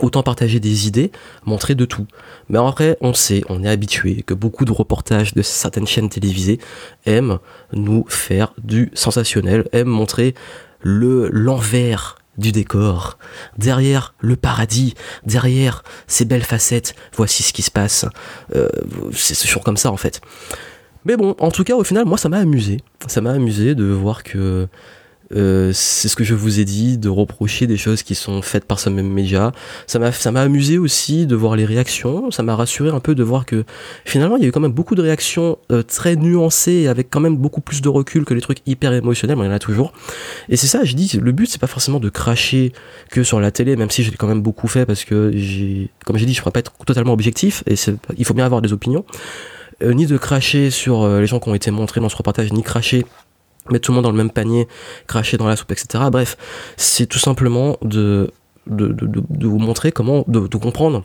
autant 0.00 0.22
partager 0.22 0.60
des 0.60 0.86
idées, 0.86 1.12
montrer 1.44 1.74
de 1.74 1.84
tout. 1.84 2.06
Mais 2.48 2.58
après, 2.58 2.96
on 3.00 3.14
sait, 3.14 3.42
on 3.48 3.62
est 3.62 3.68
habitué 3.68 4.22
que 4.22 4.34
beaucoup 4.34 4.64
de 4.64 4.72
reportages 4.72 5.34
de 5.34 5.42
certaines 5.42 5.86
chaînes 5.86 6.08
télévisées 6.08 6.58
aiment 7.06 7.38
nous 7.72 8.04
faire 8.08 8.54
du 8.62 8.90
sensationnel, 8.94 9.68
aiment 9.72 9.88
montrer 9.88 10.34
le 10.80 11.28
l'envers 11.30 12.16
du 12.38 12.50
décor, 12.50 13.18
derrière 13.58 14.14
le 14.20 14.36
paradis, 14.36 14.94
derrière 15.26 15.84
ces 16.06 16.24
belles 16.24 16.44
facettes, 16.44 16.94
voici 17.14 17.42
ce 17.42 17.52
qui 17.52 17.62
se 17.62 17.70
passe. 17.70 18.06
Euh, 18.56 18.68
c'est 19.12 19.38
toujours 19.38 19.62
comme 19.62 19.76
ça 19.76 19.92
en 19.92 19.98
fait. 19.98 20.20
Mais 21.04 21.16
bon, 21.16 21.34
en 21.38 21.50
tout 21.50 21.64
cas, 21.64 21.74
au 21.74 21.84
final, 21.84 22.04
moi, 22.04 22.16
ça 22.16 22.28
m'a 22.28 22.38
amusé. 22.38 22.78
Ça 23.08 23.20
m'a 23.20 23.32
amusé 23.32 23.74
de 23.74 23.84
voir 23.84 24.22
que 24.22 24.68
euh, 25.34 25.72
c'est 25.72 26.08
ce 26.08 26.16
que 26.16 26.24
je 26.24 26.34
vous 26.34 26.60
ai 26.60 26.64
dit, 26.64 26.98
de 26.98 27.08
reprocher 27.08 27.66
des 27.66 27.76
choses 27.76 28.02
qui 28.02 28.14
sont 28.14 28.42
faites 28.42 28.64
par 28.64 28.78
ce 28.78 28.90
même 28.90 29.08
média. 29.08 29.52
Ça 29.86 29.98
m'a, 29.98 30.12
ça 30.12 30.30
m'a 30.30 30.42
amusé 30.42 30.78
aussi 30.78 31.26
de 31.26 31.34
voir 31.34 31.56
les 31.56 31.64
réactions. 31.64 32.30
Ça 32.30 32.42
m'a 32.42 32.54
rassuré 32.54 32.90
un 32.90 33.00
peu 33.00 33.14
de 33.14 33.22
voir 33.22 33.46
que 33.46 33.64
finalement 34.04 34.36
il 34.36 34.42
y 34.42 34.46
a 34.46 34.48
eu 34.48 34.52
quand 34.52 34.60
même 34.60 34.72
beaucoup 34.72 34.94
de 34.94 35.02
réactions 35.02 35.58
euh, 35.70 35.82
très 35.82 36.16
nuancées, 36.16 36.86
avec 36.86 37.08
quand 37.10 37.20
même 37.20 37.36
beaucoup 37.36 37.60
plus 37.60 37.80
de 37.80 37.88
recul 37.88 38.24
que 38.24 38.34
les 38.34 38.40
trucs 38.40 38.58
hyper 38.66 38.92
émotionnels. 38.92 39.36
Mais 39.36 39.44
il 39.44 39.48
y 39.48 39.50
en 39.50 39.54
a 39.54 39.58
toujours. 39.58 39.92
Et 40.48 40.56
c'est 40.56 40.66
ça, 40.66 40.84
je 40.84 40.94
dis, 40.94 41.18
le 41.20 41.32
but 41.32 41.46
c'est 41.46 41.60
pas 41.60 41.66
forcément 41.66 42.00
de 42.00 42.08
cracher 42.08 42.72
que 43.10 43.22
sur 43.22 43.40
la 43.40 43.50
télé, 43.50 43.76
même 43.76 43.90
si 43.90 44.02
j'ai 44.02 44.12
quand 44.12 44.28
même 44.28 44.42
beaucoup 44.42 44.68
fait 44.68 44.86
parce 44.86 45.04
que 45.04 45.30
j'ai, 45.34 45.90
comme 46.04 46.16
j'ai 46.18 46.26
dit, 46.26 46.34
je 46.34 46.40
pourrais 46.40 46.52
pas 46.52 46.60
être 46.60 46.72
totalement 46.86 47.12
objectif 47.12 47.62
et 47.66 47.74
il 48.16 48.24
faut 48.24 48.34
bien 48.34 48.44
avoir 48.46 48.62
des 48.62 48.72
opinions. 48.72 49.04
Euh, 49.82 49.94
ni 49.94 50.06
de 50.06 50.16
cracher 50.16 50.70
sur 50.70 51.08
les 51.08 51.26
gens 51.26 51.40
qui 51.40 51.48
ont 51.48 51.54
été 51.54 51.70
montrés 51.70 52.00
dans 52.00 52.08
ce 52.08 52.16
reportage, 52.16 52.52
ni 52.52 52.62
cracher 52.62 53.04
mettre 53.70 53.86
tout 53.86 53.92
le 53.92 53.96
monde 53.96 54.04
dans 54.04 54.10
le 54.10 54.16
même 54.16 54.30
panier, 54.30 54.68
cracher 55.06 55.36
dans 55.36 55.46
la 55.46 55.56
soupe, 55.56 55.72
etc. 55.72 56.04
Bref, 56.10 56.36
c'est 56.76 57.06
tout 57.06 57.18
simplement 57.18 57.76
de 57.82 58.32
vous 58.66 59.58
montrer 59.58 59.92
comment, 59.92 60.24
de, 60.28 60.40
comprendre 60.56 61.04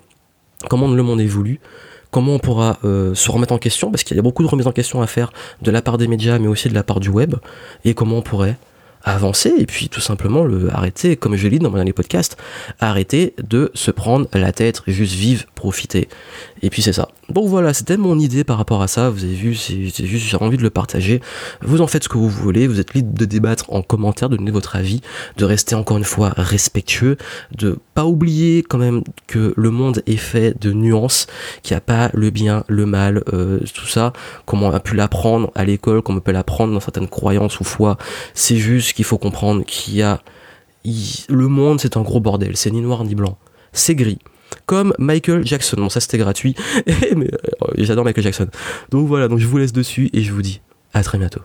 comment 0.69 0.87
le 0.87 1.03
monde 1.03 1.21
évolue, 1.21 1.59
comment 2.11 2.33
on 2.33 2.39
pourra 2.39 2.77
euh, 2.83 3.13
se 3.13 3.31
remettre 3.31 3.53
en 3.53 3.57
question, 3.57 3.91
parce 3.91 4.03
qu'il 4.03 4.17
y 4.17 4.19
a 4.19 4.23
beaucoup 4.23 4.43
de 4.43 4.47
remises 4.47 4.67
en 4.67 4.71
question 4.71 5.01
à 5.01 5.07
faire 5.07 5.31
de 5.61 5.71
la 5.71 5.81
part 5.81 5.97
des 5.97 6.07
médias, 6.07 6.39
mais 6.39 6.47
aussi 6.47 6.69
de 6.69 6.73
la 6.73 6.83
part 6.83 6.99
du 6.99 7.09
web, 7.09 7.35
et 7.85 7.93
comment 7.93 8.17
on 8.17 8.21
pourrait 8.21 8.57
avancer 9.03 9.53
et 9.57 9.65
puis 9.65 9.89
tout 9.89 10.01
simplement 10.01 10.43
le 10.43 10.73
arrêter, 10.73 11.15
comme 11.15 11.35
je 11.35 11.43
l'ai 11.47 11.57
dit 11.57 11.63
dans 11.63 11.69
mon 11.69 11.77
dernier 11.77 11.93
podcast, 11.93 12.35
arrêter 12.79 13.33
de 13.41 13.71
se 13.73 13.91
prendre 13.91 14.27
la 14.33 14.51
tête, 14.51 14.81
juste 14.87 15.13
vivre, 15.13 15.45
profiter. 15.67 16.07
Et 16.61 16.69
puis 16.69 16.81
c'est 16.81 16.93
ça. 16.93 17.09
Donc 17.27 17.49
voilà, 17.49 17.73
c'était 17.73 17.97
mon 17.97 18.17
idée 18.19 18.45
par 18.45 18.57
rapport 18.57 18.81
à 18.81 18.87
ça. 18.87 19.09
Vous 19.09 19.25
avez 19.25 19.33
vu, 19.33 19.53
c'est 19.53 19.83
juste 19.83 20.25
j'ai 20.27 20.37
envie 20.37 20.55
de 20.55 20.63
le 20.63 20.69
partager. 20.69 21.19
Vous 21.61 21.81
en 21.81 21.87
faites 21.87 22.05
ce 22.05 22.09
que 22.09 22.17
vous 22.17 22.29
voulez. 22.29 22.67
Vous 22.67 22.79
êtes 22.79 22.93
libre 22.93 23.13
de 23.13 23.25
débattre 23.25 23.65
en 23.73 23.81
commentaire, 23.81 24.29
de 24.29 24.37
donner 24.37 24.51
votre 24.51 24.77
avis, 24.77 25.01
de 25.35 25.43
rester 25.43 25.75
encore 25.75 25.97
une 25.97 26.05
fois 26.05 26.31
respectueux, 26.37 27.17
de 27.51 27.79
pas 27.95 28.05
oublier 28.05 28.63
quand 28.63 28.77
même 28.77 29.03
que 29.27 29.53
le 29.57 29.69
monde 29.69 30.01
est 30.07 30.15
fait 30.15 30.57
de 30.57 30.71
nuances, 30.71 31.27
qu'il 31.63 31.73
n'y 31.75 31.79
a 31.79 31.81
pas 31.81 32.09
le 32.13 32.29
bien, 32.29 32.63
le 32.69 32.85
mal, 32.85 33.23
euh, 33.33 33.59
tout 33.73 33.87
ça, 33.87 34.13
comme 34.45 34.63
on 34.63 34.71
a 34.71 34.79
pu 34.79 34.95
l'apprendre 34.95 35.51
à 35.53 35.65
l'école, 35.65 36.01
comme 36.01 36.15
on 36.15 36.21
peut 36.21 36.31
l'apprendre 36.31 36.73
dans 36.73 36.79
certaines 36.79 37.09
croyances 37.09 37.59
ou 37.59 37.65
foi. 37.65 37.97
C'est 38.33 38.55
juste 38.55 38.93
qu'il 38.93 39.03
faut 39.03 39.17
comprendre 39.17 39.65
qu'il 39.65 39.95
y 39.95 40.01
a 40.01 40.21
le 41.27 41.47
monde, 41.49 41.81
c'est 41.81 41.97
un 41.97 42.03
gros 42.03 42.21
bordel. 42.21 42.55
C'est 42.55 42.71
ni 42.71 42.79
noir 42.79 43.03
ni 43.03 43.15
blanc. 43.15 43.37
C'est 43.73 43.95
gris 43.95 44.19
comme 44.65 44.93
Michael 44.99 45.45
Jackson. 45.45 45.77
Bon, 45.77 45.89
ça 45.89 45.99
c'était 45.99 46.17
gratuit, 46.17 46.55
mais 47.15 47.27
euh, 47.27 47.67
j'adore 47.77 48.05
Michael 48.05 48.23
Jackson. 48.23 48.47
Donc 48.91 49.07
voilà, 49.07 49.27
donc 49.27 49.39
je 49.39 49.47
vous 49.47 49.57
laisse 49.57 49.73
dessus 49.73 50.09
et 50.13 50.23
je 50.23 50.31
vous 50.31 50.41
dis 50.41 50.61
à 50.93 51.03
très 51.03 51.17
bientôt. 51.17 51.41